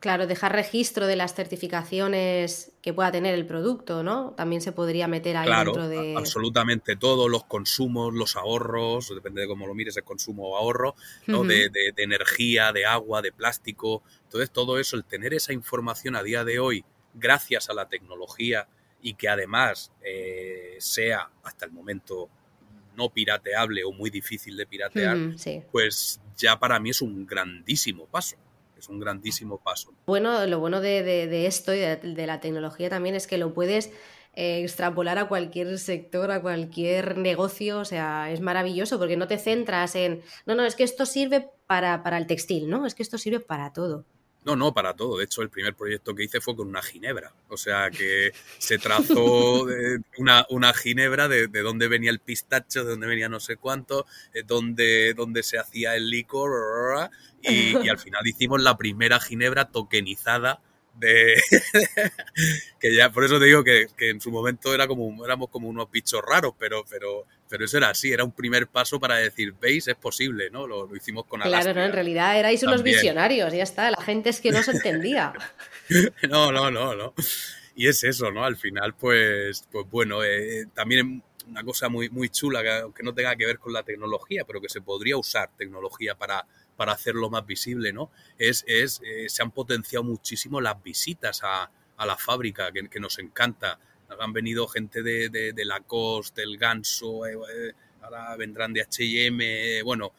Claro, 0.04 0.26
dejar 0.26 0.52
registro 0.52 1.06
de 1.06 1.16
las 1.16 1.34
certificaciones 1.34 2.72
que 2.82 2.92
pueda 2.92 3.10
tener 3.10 3.32
el 3.32 3.46
producto, 3.46 4.02
¿no? 4.02 4.34
También 4.36 4.60
se 4.60 4.70
podría 4.70 5.08
meter 5.08 5.34
ahí 5.34 5.64
dentro 5.64 5.88
de. 5.88 6.14
Absolutamente 6.14 6.94
todo, 6.96 7.26
los 7.26 7.44
consumos, 7.44 8.12
los 8.12 8.36
ahorros, 8.36 9.10
depende 9.14 9.40
de 9.40 9.46
cómo 9.48 9.66
lo 9.66 9.74
mires, 9.74 9.96
el 9.96 10.04
consumo 10.04 10.50
o 10.50 10.56
ahorro, 10.58 10.94
¿no? 11.26 11.42
de, 11.42 11.70
energía, 11.96 12.70
de 12.74 12.84
agua, 12.84 13.22
de 13.22 13.32
plástico. 13.32 14.02
Entonces, 14.24 14.50
todo 14.50 14.78
eso, 14.78 14.96
el 14.96 15.06
tener 15.06 15.32
esa 15.32 15.54
información 15.54 16.16
a 16.16 16.22
día 16.22 16.44
de 16.44 16.58
hoy, 16.58 16.84
gracias 17.14 17.70
a 17.70 17.72
la 17.72 17.88
tecnología 17.88 18.68
y 19.00 19.14
que 19.14 19.30
además 19.30 19.90
eh, 20.04 20.76
sea 20.80 21.30
hasta 21.44 21.64
el 21.64 21.72
momento 21.72 22.28
no 22.94 23.08
pirateable 23.08 23.84
o 23.84 23.92
muy 23.92 24.10
difícil 24.10 24.54
de 24.54 24.66
piratear, 24.66 25.16
pues 25.72 26.20
ya 26.36 26.58
para 26.58 26.78
mí 26.78 26.90
es 26.90 27.00
un 27.00 27.24
grandísimo 27.24 28.04
paso 28.04 28.43
es 28.84 28.88
un 28.88 29.00
grandísimo 29.00 29.58
paso. 29.58 29.92
Bueno, 30.06 30.46
lo 30.46 30.60
bueno 30.60 30.80
de, 30.80 31.46
esto 31.46 31.74
y 31.74 31.78
de, 31.78 32.26
la 32.26 32.40
tecnología 32.40 32.90
también 32.90 33.14
es 33.14 33.26
que 33.26 33.38
lo 33.38 33.54
puedes 33.54 33.90
eh, 34.34 34.62
extrapolar 34.62 35.18
a 35.18 35.28
cualquier 35.28 35.78
sector, 35.78 36.30
a 36.30 36.42
cualquier 36.42 37.16
negocio, 37.18 37.78
o 37.78 37.84
sea, 37.84 38.30
es 38.30 38.40
maravilloso 38.40 38.98
porque 38.98 39.16
no 39.16 39.26
te 39.26 39.38
centras 39.38 39.94
en, 39.94 40.22
no, 40.46 40.54
no, 40.54 40.64
es 40.64 40.76
que 40.76 40.84
esto 40.84 41.06
sirve 41.06 41.48
para, 41.66 42.02
para 42.02 42.18
el 42.18 42.26
textil, 42.26 42.68
¿no? 42.68 42.86
Es 42.86 42.94
que 42.94 43.02
esto 43.02 43.18
sirve 43.18 43.40
para 43.40 43.72
todo. 43.72 44.04
No, 44.44 44.56
no, 44.56 44.74
para 44.74 44.94
todo. 44.94 45.18
De 45.18 45.24
hecho, 45.24 45.42
el 45.42 45.48
primer 45.48 45.74
proyecto 45.74 46.14
que 46.14 46.24
hice 46.24 46.40
fue 46.40 46.54
con 46.54 46.68
una 46.68 46.82
ginebra. 46.82 47.32
O 47.48 47.56
sea, 47.56 47.90
que 47.90 48.32
se 48.58 48.78
trazó 48.78 49.64
una, 50.18 50.46
una 50.50 50.74
ginebra 50.74 51.28
de, 51.28 51.48
de, 51.48 51.60
dónde 51.62 51.88
venía 51.88 52.10
el 52.10 52.20
pistacho, 52.20 52.84
de 52.84 52.90
dónde 52.90 53.06
venía 53.06 53.28
no 53.28 53.40
sé 53.40 53.56
cuánto, 53.56 54.06
de 54.32 54.40
eh, 54.40 54.44
dónde, 54.46 55.14
dónde 55.14 55.42
se 55.42 55.58
hacía 55.58 55.96
el 55.96 56.10
licor. 56.10 57.10
Y, 57.42 57.76
y 57.78 57.88
al 57.88 57.98
final 57.98 58.26
hicimos 58.26 58.62
la 58.62 58.76
primera 58.76 59.18
ginebra 59.20 59.66
tokenizada 59.66 60.60
de 60.96 61.34
que 62.80 62.94
ya 62.94 63.10
por 63.10 63.24
eso 63.24 63.38
te 63.38 63.46
digo 63.46 63.64
que, 63.64 63.88
que, 63.96 64.10
en 64.10 64.20
su 64.20 64.30
momento 64.30 64.74
era 64.74 64.86
como 64.86 65.24
éramos 65.24 65.48
como 65.50 65.68
unos 65.68 65.90
bichos 65.90 66.22
raros 66.22 66.54
pero 66.58 66.84
pero 66.88 67.24
pero 67.48 67.64
eso 67.64 67.78
era 67.78 67.90
así 67.90 68.12
era 68.12 68.24
un 68.24 68.32
primer 68.32 68.68
paso 68.68 69.00
para 69.00 69.16
decir 69.16 69.54
veis 69.60 69.88
es 69.88 69.96
posible 69.96 70.50
no 70.50 70.66
lo, 70.66 70.86
lo 70.86 70.96
hicimos 70.96 71.26
con 71.26 71.40
claro 71.40 71.74
no 71.74 71.82
en 71.82 71.92
realidad 71.92 72.38
erais 72.38 72.62
unos 72.62 72.82
visionarios 72.82 73.52
ya 73.52 73.62
está 73.62 73.90
la 73.90 74.00
gente 74.02 74.30
es 74.30 74.40
que 74.40 74.50
no 74.50 74.62
se 74.62 74.72
entendía. 74.72 75.32
No 76.28 76.50
no 76.50 76.70
no 76.70 76.94
no. 76.94 77.14
Y 77.76 77.88
es 77.88 78.04
eso 78.04 78.30
no 78.30 78.44
al 78.44 78.56
final 78.56 78.94
pues 78.94 79.64
pues 79.70 79.86
bueno 79.90 80.24
eh, 80.24 80.66
también 80.72 81.22
una 81.46 81.62
cosa 81.62 81.88
muy 81.88 82.08
muy 82.08 82.30
chula 82.30 82.62
que, 82.62 82.92
que 82.96 83.02
no 83.02 83.12
tenga 83.12 83.36
que 83.36 83.44
ver 83.44 83.58
con 83.58 83.72
la 83.72 83.82
tecnología 83.82 84.44
pero 84.46 84.60
que 84.60 84.68
se 84.68 84.80
podría 84.80 85.16
usar 85.18 85.50
tecnología 85.56 86.14
para 86.14 86.46
para 86.76 86.92
hacerlo 86.92 87.30
más 87.30 87.46
visible, 87.46 87.92
¿no? 87.92 88.10
Es, 88.38 88.64
es 88.66 89.00
eh, 89.04 89.28
se 89.28 89.42
han 89.42 89.50
potenciado 89.50 90.04
muchísimo 90.04 90.60
las 90.60 90.82
visitas 90.82 91.42
a, 91.42 91.70
a 91.96 92.06
la 92.06 92.16
fábrica, 92.16 92.70
que, 92.72 93.00
nos 93.00 93.18
encanta. 93.18 93.78
Han 94.20 94.32
venido 94.32 94.68
gente 94.68 95.02
de, 95.02 95.28
de, 95.28 95.52
de 95.52 95.64
Lacoste, 95.64 96.42
del 96.42 96.58
Ganso, 96.58 97.26
eh, 97.26 97.34
eh 97.34 97.72
ahora 98.02 98.36
vendrán 98.36 98.74
de 98.74 98.82
H&M, 98.82 99.82
bueno, 99.82 100.12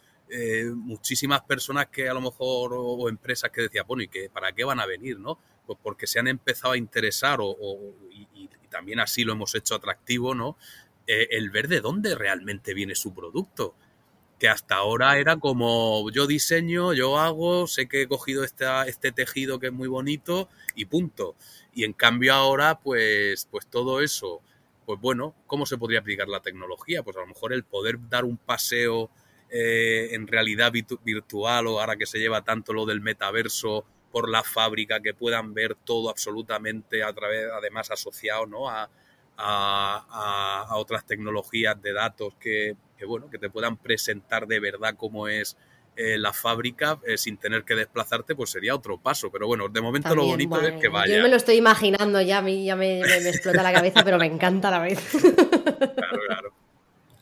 muchísimas 0.74 1.44
personas 1.44 1.86
que 1.90 2.10
a 2.10 2.16
lo 2.16 2.22
mejor, 2.22 2.72
o, 2.74 3.08
empresas 3.10 3.52
que 3.52 3.62
decían, 3.62 3.86
bueno, 3.88 4.02
¿y 4.02 4.08
que, 4.08 4.28
para 4.28 4.52
qué 4.54 4.64
van 4.64 4.80
a 4.80 4.88
venir, 4.88 5.20
no? 5.20 5.38
Pues 5.68 5.78
porque 5.84 6.08
se 6.08 6.18
han 6.18 6.28
empezado 6.28 6.74
a 6.74 6.78
interesar 6.78 7.38
o, 7.42 7.56
y, 8.10 8.28
y, 8.34 8.50
también 8.72 9.00
así 9.00 9.24
lo 9.24 9.34
hemos 9.34 9.54
hecho 9.54 9.76
atractivo, 9.76 10.34
¿no? 10.34 10.58
El 11.06 11.52
ver 11.52 11.68
de 11.68 11.80
dónde 11.80 12.16
realmente 12.16 12.74
viene 12.74 12.96
su 12.96 13.14
producto 13.14 13.76
que 14.40 14.50
hasta 14.50 14.76
ahora 14.76 15.18
era 15.18 15.38
como 15.38 16.10
yo 16.12 16.28
diseño, 16.28 16.94
yo 16.94 17.18
hago, 17.18 17.68
sé 17.68 17.88
que 17.88 18.04
he 18.04 18.08
cogido 18.08 18.44
esta, 18.44 18.86
este 18.86 19.12
tejido 19.12 19.60
que 19.60 19.68
es 19.68 19.74
muy 19.74 19.88
bonito 19.88 20.50
y 20.76 20.86
punto. 20.86 21.36
Y 21.74 21.84
en 21.84 21.94
cambio 21.94 22.34
ahora, 22.34 22.80
pues, 22.80 23.48
pues 23.50 23.68
todo 23.68 24.02
eso, 24.02 24.42
pues 24.86 25.00
bueno, 25.00 25.36
¿cómo 25.48 25.66
se 25.66 25.78
podría 25.78 26.00
aplicar 26.00 26.28
la 26.28 26.42
tecnología? 26.42 27.04
Pues 27.04 27.16
a 27.18 27.22
lo 27.22 27.28
mejor 27.28 27.54
el 27.54 27.64
poder 27.64 27.98
dar 28.10 28.26
un 28.26 28.38
paseo 28.38 29.10
eh, 29.50 30.10
en 30.12 30.28
realidad 30.28 30.72
virtual 31.04 31.68
o 31.68 31.80
ahora 31.80 31.96
que 31.96 32.06
se 32.06 32.20
lleva 32.20 32.44
tanto 32.44 32.74
lo 32.74 32.86
del 32.86 33.02
metaverso 33.02 33.86
por 34.12 34.30
la 34.30 34.44
fábrica, 34.44 35.02
que 35.02 35.14
puedan 35.14 35.54
ver 35.54 35.76
todo 35.76 36.10
absolutamente 36.10 37.04
a 37.04 37.14
través, 37.14 37.48
además 37.52 37.92
asociado 37.92 38.46
¿no? 38.46 38.70
a, 38.70 38.90
a, 39.38 40.66
a, 40.70 40.78
otras 40.78 41.06
tecnologías 41.06 41.82
de 41.82 41.94
datos 41.94 42.34
que, 42.40 42.76
que, 42.98 43.06
bueno, 43.06 43.30
que 43.30 43.38
te 43.38 43.50
puedan 43.50 43.78
presentar 43.78 44.48
de 44.48 44.60
verdad 44.60 44.96
cómo 44.98 45.28
es 45.28 45.58
eh, 45.98 46.18
la 46.18 46.34
fábrica 46.34 47.00
eh, 47.08 47.18
sin 47.18 47.38
tener 47.38 47.64
que 47.64 47.74
desplazarte, 47.74 48.36
pues 48.36 48.50
sería 48.50 48.76
otro 48.76 48.98
paso. 48.98 49.32
Pero 49.32 49.48
bueno, 49.48 49.70
de 49.70 49.80
momento 49.80 50.10
También, 50.10 50.28
lo 50.28 50.32
bonito 50.34 50.50
bueno, 50.50 50.68
es 50.68 50.82
que 50.82 50.90
vaya. 50.90 51.16
Yo 51.16 51.24
me 51.24 51.30
lo 51.30 51.38
estoy 51.38 51.56
imaginando 51.56 52.20
ya, 52.22 52.40
a 52.40 52.42
mí 52.42 52.66
ya 52.66 52.76
me, 52.76 53.02
me, 53.02 53.22
me 53.22 53.30
explota 53.30 53.64
la 53.64 53.72
cabeza, 53.72 54.04
pero 54.04 54.18
me 54.18 54.26
encanta 54.26 54.68
a 54.68 54.72
la 54.72 54.80
vez. 54.80 55.00
Claro, 55.76 56.20
claro. 56.28 56.54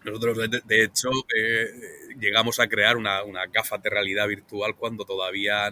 Nosotros, 0.03 0.37
de, 0.49 0.61
de 0.65 0.83
hecho, 0.83 1.09
eh, 1.35 1.67
llegamos 2.19 2.59
a 2.59 2.67
crear 2.67 2.97
una, 2.97 3.23
una, 3.23 3.45
gafas 3.47 3.81
de 3.81 3.89
realidad 3.89 4.27
virtual 4.27 4.75
cuando 4.75 5.05
todavía 5.05 5.71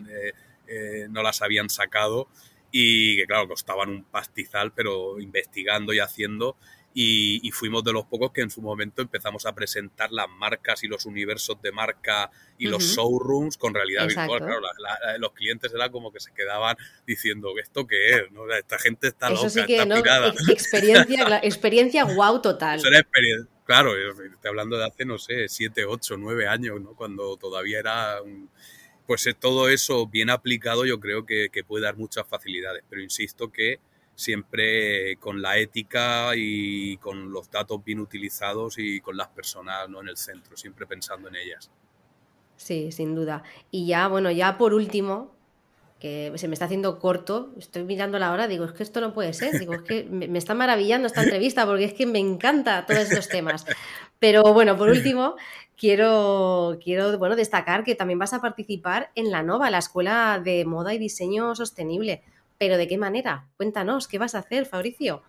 no 1.10 1.22
las 1.22 1.42
habían 1.42 1.70
sacado 1.70 2.28
y 2.72 3.18
que, 3.18 3.26
claro, 3.26 3.48
costaban 3.48 3.90
un 3.90 4.04
pastizal, 4.06 4.72
pero 4.72 5.20
investigando 5.20 5.94
y 5.94 6.00
haciendo 6.00 6.56
y, 6.94 7.40
y, 7.48 7.52
fuimos 7.52 7.84
de 7.84 7.94
los 7.94 8.06
pocos 8.06 8.32
que 8.32 8.42
en 8.42 8.50
su 8.50 8.62
momento 8.62 9.02
empezamos 9.02 9.46
a 9.46 9.56
presentar 9.56 10.12
las 10.12 10.28
marcas 10.30 10.84
y 10.84 10.88
los 10.88 11.06
universos 11.06 11.62
de 11.62 11.72
marca 11.72 12.30
y 12.58 12.68
uh 12.68 12.70
-huh. 12.70 12.72
los 12.74 12.84
showrooms 12.84 13.58
con 13.58 13.74
realidad 13.74 14.06
Exacto. 14.06 14.34
virtual. 14.34 14.60
Claro, 14.62 14.74
la, 14.80 15.12
la, 15.12 15.18
los 15.18 15.32
clientes 15.32 15.74
era 15.74 15.90
como 15.90 16.12
que 16.12 16.20
se 16.20 16.34
quedaban 16.34 16.76
diciendo, 17.08 17.54
¿esto 17.62 17.88
qué 17.88 18.16
es? 18.16 18.32
¿No? 18.32 18.52
Esta 18.54 18.78
gente 18.78 19.08
está 19.08 19.28
Eso 19.28 19.36
loca, 19.36 19.50
sí 19.50 19.66
que, 19.66 19.74
está 19.74 19.86
¿no? 19.86 20.02
pirada. 20.02 20.34
Experiencia, 20.50 21.40
experiencia 21.44 22.04
wow 22.04 22.42
total. 22.42 22.80
Eso 22.80 22.90
era 22.90 23.00
experiencia. 23.00 23.50
Claro, 23.66 23.96
estoy 23.96 24.50
hablando 24.50 24.78
de 24.78 24.86
hace, 24.86 25.06
no 25.06 25.18
sé, 25.18 25.48
siete, 25.48 25.86
ocho, 25.86 26.18
nueve 26.18 26.46
años, 26.46 26.82
¿no? 26.82 26.94
Cuando 26.94 27.38
todavía 27.38 27.80
era 27.80 28.22
un... 28.22 28.50
Pues 29.08 29.26
eh, 29.28 29.34
todo 29.34 29.70
eso 29.70 30.08
bien 30.08 30.30
aplicado 30.30 30.86
yo 30.86 31.00
creo 31.00 31.26
que, 31.26 31.50
que 31.50 31.64
puede 31.64 31.86
dar 31.86 31.96
muchas 31.96 32.28
facilidades, 32.28 32.84
pero 32.90 33.02
insisto 33.02 33.52
que 33.52 33.80
siempre 34.16 35.18
con 35.18 35.42
la 35.42 35.58
ética 35.58 36.32
y 36.36 36.98
con 36.98 37.32
los 37.32 37.50
datos 37.50 37.84
bien 37.84 38.00
utilizados 38.00 38.78
y 38.78 39.00
con 39.02 39.18
las 39.18 39.30
personas 39.30 39.90
¿no? 39.90 40.02
en 40.02 40.10
el 40.10 40.18
centro, 40.18 40.56
siempre 40.56 40.86
pensando 40.86 41.28
en 41.30 41.36
ellas. 41.36 41.72
Sí, 42.56 42.92
sin 42.92 43.16
duda. 43.16 43.44
Y 43.72 43.88
ya, 43.88 44.08
bueno, 44.08 44.30
ya 44.30 44.58
por 44.58 44.74
último, 44.74 45.32
que 46.02 46.32
se 46.36 46.48
me 46.48 46.56
está 46.56 46.66
haciendo 46.66 46.98
corto, 46.98 47.54
estoy 47.60 47.84
mirando 47.84 48.18
la 48.18 48.32
hora, 48.32 48.48
digo, 48.48 48.66
es 48.66 48.72
que 48.72 48.82
esto 48.82 49.02
no 49.02 49.14
puede 49.14 49.34
ser, 49.34 49.60
digo, 49.60 49.74
es 49.74 49.84
que 49.84 50.04
me, 50.10 50.38
está 50.38 50.56
maravillando 50.56 51.08
esta 51.08 51.24
entrevista 51.24 51.66
porque 51.66 51.86
es 51.86 51.94
que 51.94 52.08
me 52.08 52.18
encanta 52.18 52.86
todos 52.88 53.02
estos 53.02 53.30
temas. 53.30 53.66
Pero 54.18 54.42
bueno, 54.54 54.76
por 54.78 54.90
último, 54.90 55.36
quiero, 55.78 56.80
quiero 56.84 57.18
bueno, 57.20 57.36
destacar 57.36 57.84
que 57.84 57.96
también 57.96 58.20
vas 58.20 58.34
a 58.34 58.42
participar 58.42 59.12
en 59.14 59.30
la 59.30 59.44
NOVA, 59.44 59.70
la 59.70 59.78
Escuela 59.78 60.42
de 60.44 60.66
Moda 60.66 60.94
y 60.94 60.98
Diseño 60.98 61.56
Sostenible. 61.56 62.24
Pero 62.62 62.78
¿de 62.78 62.88
qué 62.88 63.00
manera? 63.00 63.48
Cuéntanos, 63.58 64.08
¿qué 64.08 64.20
vas 64.20 64.36
a 64.36 64.38
hacer, 64.38 64.68
Fabricio? 64.68 65.24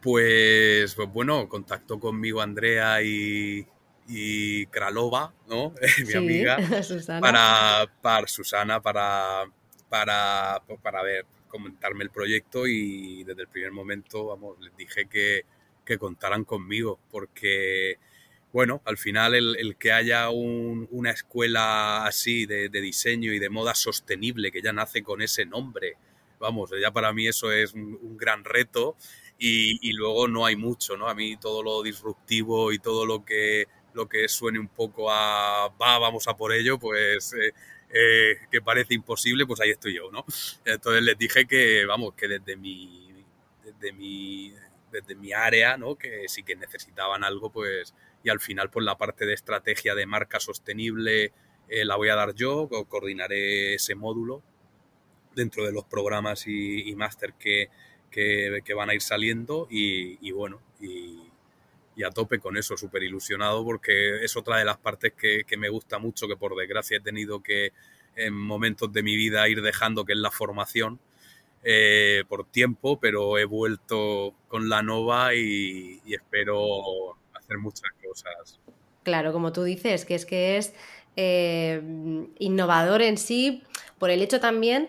Pues, 0.00 0.94
pues 0.94 1.12
bueno, 1.12 1.46
contactó 1.50 2.00
conmigo 2.00 2.40
Andrea 2.40 3.02
y, 3.02 3.66
y 4.08 4.64
Kralova, 4.68 5.34
¿no? 5.50 5.74
Mi 5.98 6.06
sí, 6.06 6.16
amiga. 6.16 6.56
Susana. 6.82 7.20
Para, 7.20 7.92
para 8.00 8.26
Susana, 8.26 8.80
para, 8.80 9.50
para, 9.90 10.62
para 10.80 11.02
ver, 11.02 11.26
comentarme 11.46 12.04
el 12.04 12.10
proyecto 12.10 12.66
y 12.66 13.22
desde 13.24 13.42
el 13.42 13.48
primer 13.48 13.72
momento, 13.72 14.28
vamos, 14.28 14.58
les 14.60 14.74
dije 14.78 15.04
que, 15.10 15.42
que 15.84 15.98
contaran 15.98 16.44
conmigo, 16.44 16.98
porque, 17.10 17.98
bueno, 18.50 18.80
al 18.86 18.96
final 18.96 19.34
el, 19.34 19.56
el 19.58 19.76
que 19.76 19.92
haya 19.92 20.30
un, 20.30 20.88
una 20.90 21.10
escuela 21.10 22.06
así 22.06 22.46
de, 22.46 22.70
de 22.70 22.80
diseño 22.80 23.30
y 23.30 23.38
de 23.38 23.50
moda 23.50 23.74
sostenible, 23.74 24.50
que 24.50 24.62
ya 24.62 24.72
nace 24.72 25.02
con 25.02 25.20
ese 25.20 25.44
nombre, 25.44 25.98
vamos, 26.40 26.70
ya 26.80 26.90
para 26.90 27.12
mí 27.12 27.28
eso 27.28 27.52
es 27.52 27.74
un, 27.74 28.16
gran 28.16 28.44
reto 28.44 28.96
y, 29.38 29.78
y, 29.88 29.92
luego 29.92 30.26
no 30.26 30.44
hay 30.46 30.56
mucho, 30.56 30.96
¿no? 30.96 31.08
A 31.08 31.14
mí 31.14 31.36
todo 31.36 31.62
lo 31.62 31.82
disruptivo 31.82 32.72
y 32.72 32.78
todo 32.78 33.06
lo 33.06 33.24
que, 33.24 33.66
lo 33.94 34.08
que 34.08 34.28
suene 34.28 34.58
un 34.58 34.68
poco 34.68 35.10
a, 35.10 35.68
va, 35.80 35.98
vamos 35.98 36.26
a 36.28 36.36
por 36.36 36.52
ello, 36.52 36.78
pues 36.78 37.34
eh, 37.34 37.54
eh, 37.92 38.38
que 38.50 38.60
parece 38.62 38.94
imposible, 38.94 39.46
pues 39.46 39.60
ahí 39.60 39.70
estoy 39.70 39.94
yo, 39.94 40.10
¿no? 40.10 40.24
Entonces 40.64 41.02
les 41.02 41.16
dije 41.18 41.46
que, 41.46 41.84
vamos, 41.86 42.14
que 42.14 42.28
desde 42.28 42.56
mi, 42.56 43.24
desde 43.64 43.92
mi, 43.92 44.54
desde 44.90 45.14
mi 45.14 45.32
área, 45.32 45.76
¿no? 45.76 45.96
Que 45.96 46.28
sí 46.28 46.42
que 46.42 46.56
necesitaban 46.56 47.24
algo, 47.24 47.50
pues, 47.50 47.94
y 48.24 48.30
al 48.30 48.40
final, 48.40 48.70
pues 48.70 48.84
la 48.84 48.98
parte 48.98 49.26
de 49.26 49.34
estrategia 49.34 49.94
de 49.94 50.06
marca 50.06 50.40
sostenible 50.40 51.32
eh, 51.68 51.84
la 51.84 51.96
voy 51.96 52.08
a 52.08 52.16
dar 52.16 52.34
yo, 52.34 52.68
coordinaré 52.88 53.74
ese 53.74 53.94
módulo 53.94 54.42
dentro 55.34 55.64
de 55.64 55.72
los 55.72 55.84
programas 55.84 56.46
y, 56.46 56.94
máster 56.96 57.34
que, 57.34 57.68
que, 58.10 58.74
van 58.74 58.90
a 58.90 58.94
ir 58.94 59.02
saliendo 59.02 59.66
y, 59.70 60.30
bueno, 60.32 60.60
y, 60.80 61.18
a 62.02 62.10
tope 62.10 62.38
con 62.38 62.56
eso, 62.56 62.78
súper 62.78 63.02
ilusionado 63.02 63.62
porque 63.62 64.24
es 64.24 64.34
otra 64.34 64.56
de 64.56 64.64
las 64.64 64.78
partes 64.78 65.12
que, 65.12 65.44
que, 65.44 65.58
me 65.58 65.68
gusta 65.68 65.98
mucho, 65.98 66.26
que 66.28 66.36
por 66.36 66.56
desgracia 66.56 66.96
he 66.96 67.00
tenido 67.00 67.42
que 67.42 67.72
en 68.16 68.32
momentos 68.32 68.90
de 68.90 69.02
mi 69.02 69.16
vida 69.16 69.46
ir 69.50 69.60
dejando, 69.60 70.06
que 70.06 70.14
es 70.14 70.18
la 70.18 70.30
formación, 70.30 70.98
eh, 71.62 72.24
por 72.26 72.46
tiempo, 72.46 72.98
pero 72.98 73.36
he 73.36 73.44
vuelto 73.44 74.34
con 74.48 74.70
la 74.70 74.82
nova 74.82 75.34
y, 75.34 76.00
y, 76.06 76.14
espero 76.14 77.18
hacer 77.34 77.58
muchas 77.58 77.90
cosas. 78.02 78.58
Claro, 79.02 79.32
como 79.32 79.52
tú 79.52 79.64
dices, 79.64 80.06
que 80.06 80.14
es 80.14 80.24
que 80.24 80.56
es 80.56 80.72
eh, 81.16 81.82
innovador 82.38 83.02
en 83.02 83.18
sí, 83.18 83.62
por 83.98 84.10
el 84.10 84.22
hecho 84.22 84.40
también 84.40 84.88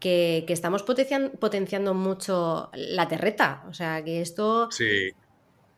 que, 0.00 0.44
que 0.46 0.52
estamos 0.52 0.82
potenciando, 0.82 1.30
potenciando, 1.38 1.94
mucho 1.94 2.70
la 2.74 3.06
terreta. 3.06 3.64
O 3.68 3.74
sea, 3.74 4.02
que 4.02 4.20
esto 4.20 4.70
sí. 4.70 5.12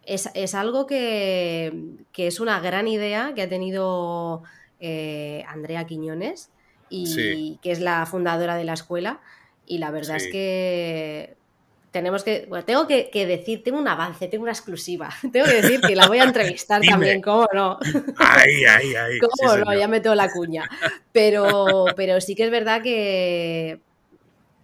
es, 0.04 0.30
es, 0.34 0.54
algo 0.54 0.86
que, 0.86 1.96
que, 2.12 2.28
es 2.28 2.40
una 2.40 2.60
gran 2.60 2.88
idea 2.88 3.32
que 3.34 3.42
ha 3.42 3.48
tenido 3.48 4.44
eh, 4.80 5.44
Andrea 5.48 5.86
Quiñones 5.86 6.50
y 6.88 7.58
que 7.62 7.72
es 7.72 7.80
la 7.80 8.06
fundadora 8.06 8.56
de 8.56 8.64
la 8.64 8.74
escuela. 8.74 9.20
Y 9.66 9.78
la 9.78 9.90
verdad 9.90 10.16
es 10.16 10.28
que 10.28 11.36
tenemos 11.92 12.24
que, 12.24 12.46
bueno, 12.48 12.64
tengo 12.64 12.86
que, 12.86 13.10
decir, 13.26 13.62
tengo 13.62 13.78
un 13.78 13.86
avance, 13.86 14.26
tengo 14.26 14.42
una 14.42 14.52
exclusiva. 14.52 15.10
Tengo 15.32 15.46
que 15.46 15.62
decir 15.62 15.80
que 15.80 15.94
la 15.94 16.08
voy 16.08 16.18
a 16.18 16.24
entrevistar 16.24 16.80
también, 16.82 17.20
¿cómo 17.20 17.46
no? 17.52 17.78
Ay, 18.16 18.64
ay, 18.64 18.94
ay. 18.94 19.18
¿Cómo 19.18 19.56
no? 19.56 19.74
Ya 19.78 19.88
meto 19.88 20.14
la 20.14 20.30
cuña. 20.30 20.68
Pero, 21.12 21.84
pero 21.94 22.20
sí 22.20 22.34
que 22.34 22.44
es 22.44 22.50
verdad 22.50 22.82
que 22.82 23.80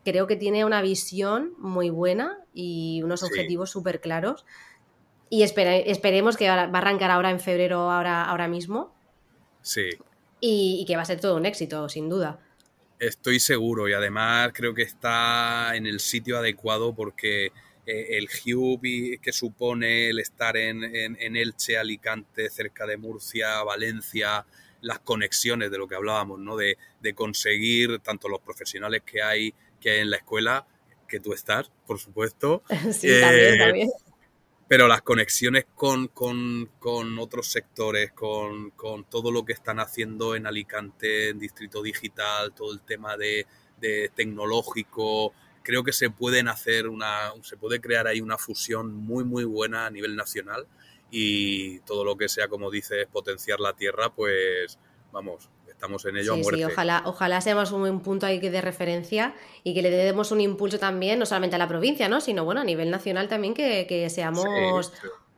creo 0.08 0.26
que 0.26 0.36
tiene 0.36 0.64
una 0.64 0.82
visión 0.82 1.54
muy 1.58 1.90
buena 1.90 2.38
y 2.54 3.02
unos 3.02 3.22
objetivos 3.22 3.70
súper 3.70 4.00
claros. 4.00 4.44
Y 5.30 5.42
esperemos 5.42 6.36
que 6.36 6.48
va 6.48 6.62
a 6.62 6.64
arrancar 6.64 7.10
ahora 7.10 7.30
en 7.30 7.40
febrero, 7.40 7.90
ahora, 7.90 8.24
ahora 8.24 8.48
mismo. 8.48 8.94
Sí. 9.60 9.90
y 10.40 10.84
que 10.86 10.96
va 10.96 11.02
a 11.02 11.04
ser 11.04 11.20
todo 11.20 11.36
un 11.36 11.44
éxito, 11.44 11.88
sin 11.88 12.08
duda. 12.08 12.38
Estoy 12.98 13.38
seguro 13.38 13.88
y 13.88 13.92
además 13.92 14.50
creo 14.54 14.74
que 14.74 14.82
está 14.82 15.76
en 15.76 15.86
el 15.86 16.00
sitio 16.00 16.38
adecuado 16.38 16.94
porque 16.94 17.52
eh, 17.86 18.18
el 18.18 18.28
Hub 18.54 18.82
que 19.22 19.32
supone 19.32 20.10
el 20.10 20.18
estar 20.18 20.56
en, 20.56 20.84
Elche, 21.36 21.78
Alicante, 21.78 22.50
cerca 22.50 22.86
de 22.86 22.98
Murcia, 22.98 23.62
Valencia, 23.62 24.44
las 24.82 24.98
conexiones 24.98 25.70
de 25.70 25.78
lo 25.78 25.88
que 25.88 25.94
hablábamos, 25.94 26.38
¿no? 26.38 26.56
De, 26.56 26.76
conseguir 27.14 28.00
tanto 28.00 28.28
los 28.28 28.40
profesionales 28.40 29.02
que 29.06 29.22
hay, 29.22 29.54
que 29.80 30.00
en 30.00 30.10
la 30.10 30.16
escuela, 30.16 30.66
que 31.06 31.20
tú 31.20 31.32
estás, 31.32 31.70
por 31.86 31.98
supuesto. 31.98 32.62
Sí, 32.92 33.08
eh, 33.10 33.56
también 33.58 33.88
pero 34.68 34.86
las 34.86 35.00
conexiones 35.00 35.64
con, 35.74 36.10
otros 37.18 37.46
sectores, 37.48 38.12
con, 38.12 38.72
todo 39.08 39.32
lo 39.32 39.44
que 39.44 39.54
están 39.54 39.80
haciendo 39.80 40.36
en 40.36 40.46
Alicante, 40.46 41.30
en 41.30 41.38
Distrito 41.38 41.82
Digital, 41.82 42.52
todo 42.52 42.72
el 42.74 42.82
tema 42.82 43.16
de, 43.16 43.46
tecnológico, 44.14 45.32
creo 45.62 45.82
que 45.82 45.94
se 45.94 46.10
pueden 46.10 46.48
hacer 46.48 46.86
una, 46.86 47.32
se 47.42 47.56
puede 47.56 47.80
crear 47.80 48.06
ahí 48.06 48.20
una 48.20 48.36
fusión 48.36 48.92
muy 48.92 49.24
muy 49.24 49.44
buena 49.44 49.86
a 49.86 49.90
nivel 49.90 50.16
nacional 50.16 50.66
y 51.10 51.80
todo 51.80 52.04
lo 52.04 52.16
que 52.18 52.28
sea, 52.28 52.48
como 52.48 52.70
dices, 52.70 53.06
potenciar 53.06 53.60
la 53.60 53.72
tierra, 53.72 54.14
pues 54.14 54.78
vamos, 55.12 55.48
estamos 55.78 56.04
en 56.06 56.16
ello 56.16 56.32
a 56.34 56.36
muerte. 56.36 56.56
Sí, 56.56 56.64
ojalá, 56.64 57.02
ojalá 57.06 57.40
seamos 57.40 57.70
un 57.70 58.00
punto 58.00 58.26
ahí 58.26 58.40
de 58.40 58.60
referencia 58.60 59.34
y 59.62 59.74
que 59.74 59.82
le 59.82 59.90
demos 59.90 60.32
un 60.32 60.40
impulso 60.40 60.80
también, 60.80 61.20
no 61.20 61.26
solamente 61.26 61.54
a 61.54 61.58
la 61.58 61.68
provincia, 61.68 62.08
¿no? 62.08 62.20
sino 62.20 62.44
bueno, 62.44 62.62
a 62.62 62.64
nivel 62.64 62.90
nacional 62.90 63.28
también, 63.28 63.54
que, 63.54 64.06
seamos 64.10 64.92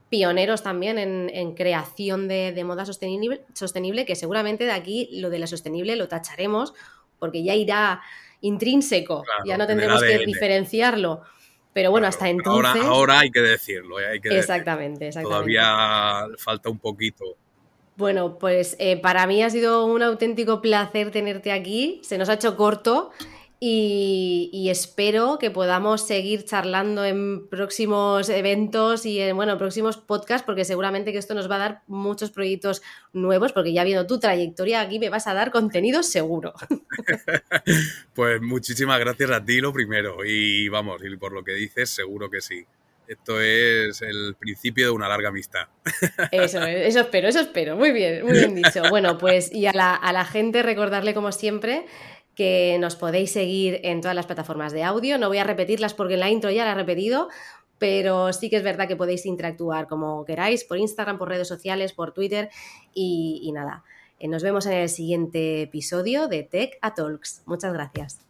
pioneros 0.09 0.63
también 0.63 0.99
en, 0.99 1.55
creación 1.55 2.27
de, 2.27 2.65
moda 2.65 2.87
sostenible, 2.87 3.43
sostenible, 3.53 4.07
que 4.07 4.17
seguramente 4.17 4.65
de 4.65 4.73
aquí 4.73 5.11
lo 5.13 5.29
de 5.29 5.41
la 5.41 5.47
sostenible 5.47 5.95
lo 5.97 6.09
tacharemos, 6.09 6.73
porque 7.19 7.45
ya 7.45 7.55
irá 7.55 8.01
intrínseco, 8.41 9.25
ya 9.45 9.59
no 9.59 9.67
tendremos 9.67 10.03
que 10.03 10.25
diferenciarlo. 10.25 11.21
Pero 11.75 11.91
bueno, 11.91 12.09
hasta 12.09 12.29
entonces. 12.29 12.83
Ahora, 12.83 13.21
hay 13.21 13.31
que 13.31 13.43
decirlo. 13.43 13.99
Hay 13.99 14.21
que 14.21 14.37
exactamente, 14.37 15.07
exactamente. 15.07 15.55
Todavía 15.55 16.27
falta 16.39 16.69
un 16.69 16.79
poquito. 16.79 17.37
Bueno, 17.97 18.39
pues 18.39 18.77
eh, 18.79 18.97
para 18.97 19.27
mí 19.27 19.43
ha 19.43 19.51
sido 19.51 19.85
un 19.87 20.03
auténtico 20.03 20.63
placer 20.63 21.11
tenerte 21.11 21.53
aquí. 21.53 22.01
Se 22.03 22.19
nos 22.19 22.29
ha 22.29 22.35
hecho 22.35 22.57
corto 22.57 23.11
y, 23.63 24.69
espero 24.71 25.39
que 25.39 25.51
podamos 25.51 26.07
seguir 26.07 26.47
charlando 26.47 27.05
en 27.05 27.47
próximos 27.49 28.31
eventos 28.31 29.05
y 29.05 29.21
en 29.21 29.37
bueno, 29.37 29.59
próximos 29.59 29.99
podcasts, 29.99 30.47
porque 30.47 30.65
seguramente 30.65 31.13
que 31.13 31.19
esto 31.19 31.35
nos 31.35 31.51
va 31.51 31.57
a 31.57 31.59
dar 31.59 31.83
muchos 31.87 32.31
proyectos 32.31 32.81
nuevos, 33.13 33.53
porque 33.53 33.75
ya 33.75 33.85
viendo 33.85 34.07
tu 34.07 34.19
trayectoria 34.19 34.81
aquí 34.81 34.99
me 34.99 35.11
vas 35.11 35.27
a 35.27 35.35
dar 35.35 35.51
contenido 35.51 36.03
seguro. 36.03 36.55
pues 38.15 38.41
muchísimas 38.41 38.99
gracias 38.99 39.31
a 39.31 39.45
ti 39.45 39.61
lo 39.61 39.75
primero 39.75 40.25
y 40.25 40.71
vamos, 40.71 41.03
y 41.05 41.15
por 41.19 41.33
lo 41.33 41.45
que 41.45 41.53
dices, 41.53 41.91
seguro 41.91 42.31
que 42.31 42.41
sí. 42.41 42.65
Esto 43.11 43.41
es 43.41 44.03
el 44.03 44.37
principio 44.39 44.87
de 44.87 44.93
una 44.93 45.09
larga 45.09 45.31
amistad. 45.31 45.67
Eso, 46.31 46.63
eso 46.63 47.01
espero, 47.01 47.27
eso 47.27 47.41
espero. 47.41 47.75
Muy 47.75 47.91
bien, 47.91 48.25
muy 48.25 48.35
bien 48.35 48.55
dicho. 48.55 48.83
Bueno, 48.91 49.19
pues 49.19 49.53
y 49.53 49.67
a 49.67 49.73
la, 49.73 49.97
a 49.97 50.13
la 50.13 50.25
gente 50.25 50.63
recordarle 50.63 51.13
como 51.13 51.33
siempre 51.33 51.87
que 52.37 52.77
nos 52.79 52.95
podéis 52.95 53.33
seguir 53.33 53.81
en 53.83 54.01
todas 54.01 54.15
las 54.15 54.27
plataformas 54.27 54.73
de 54.73 54.85
audio. 54.85 55.19
No 55.19 55.27
voy 55.27 55.39
a 55.39 55.45
repetirlas 55.45 55.93
porque 55.93 56.15
en 56.15 56.21
la 56.21 56.31
intro 56.31 56.53
ya 56.53 56.65
la 56.65 56.71
he 56.71 56.75
repetido, 56.77 57.29
pero 57.79 58.33
sí 58.33 58.49
que 58.49 58.59
es 58.59 58.63
verdad 58.63 58.87
que 58.87 58.95
podéis 58.95 59.27
interactuar 59.27 59.89
como 59.89 60.25
queráis, 60.25 60.63
por 60.63 60.79
Instagram, 60.79 61.19
por 61.19 61.31
redes 61.31 61.49
sociales, 61.49 61.93
por 61.93 62.13
Twitter 62.13 62.49
y, 62.95 63.41
y 63.43 63.51
nada. 63.51 63.83
Eh, 64.21 64.29
nos 64.29 64.45
vemos 64.45 64.67
en 64.67 64.75
el 64.75 64.89
siguiente 64.89 65.63
episodio 65.63 66.29
de 66.29 66.45
Tech 66.45 66.79
a 66.81 66.95
Talks. 66.95 67.43
Muchas 67.45 67.73
gracias. 67.73 68.30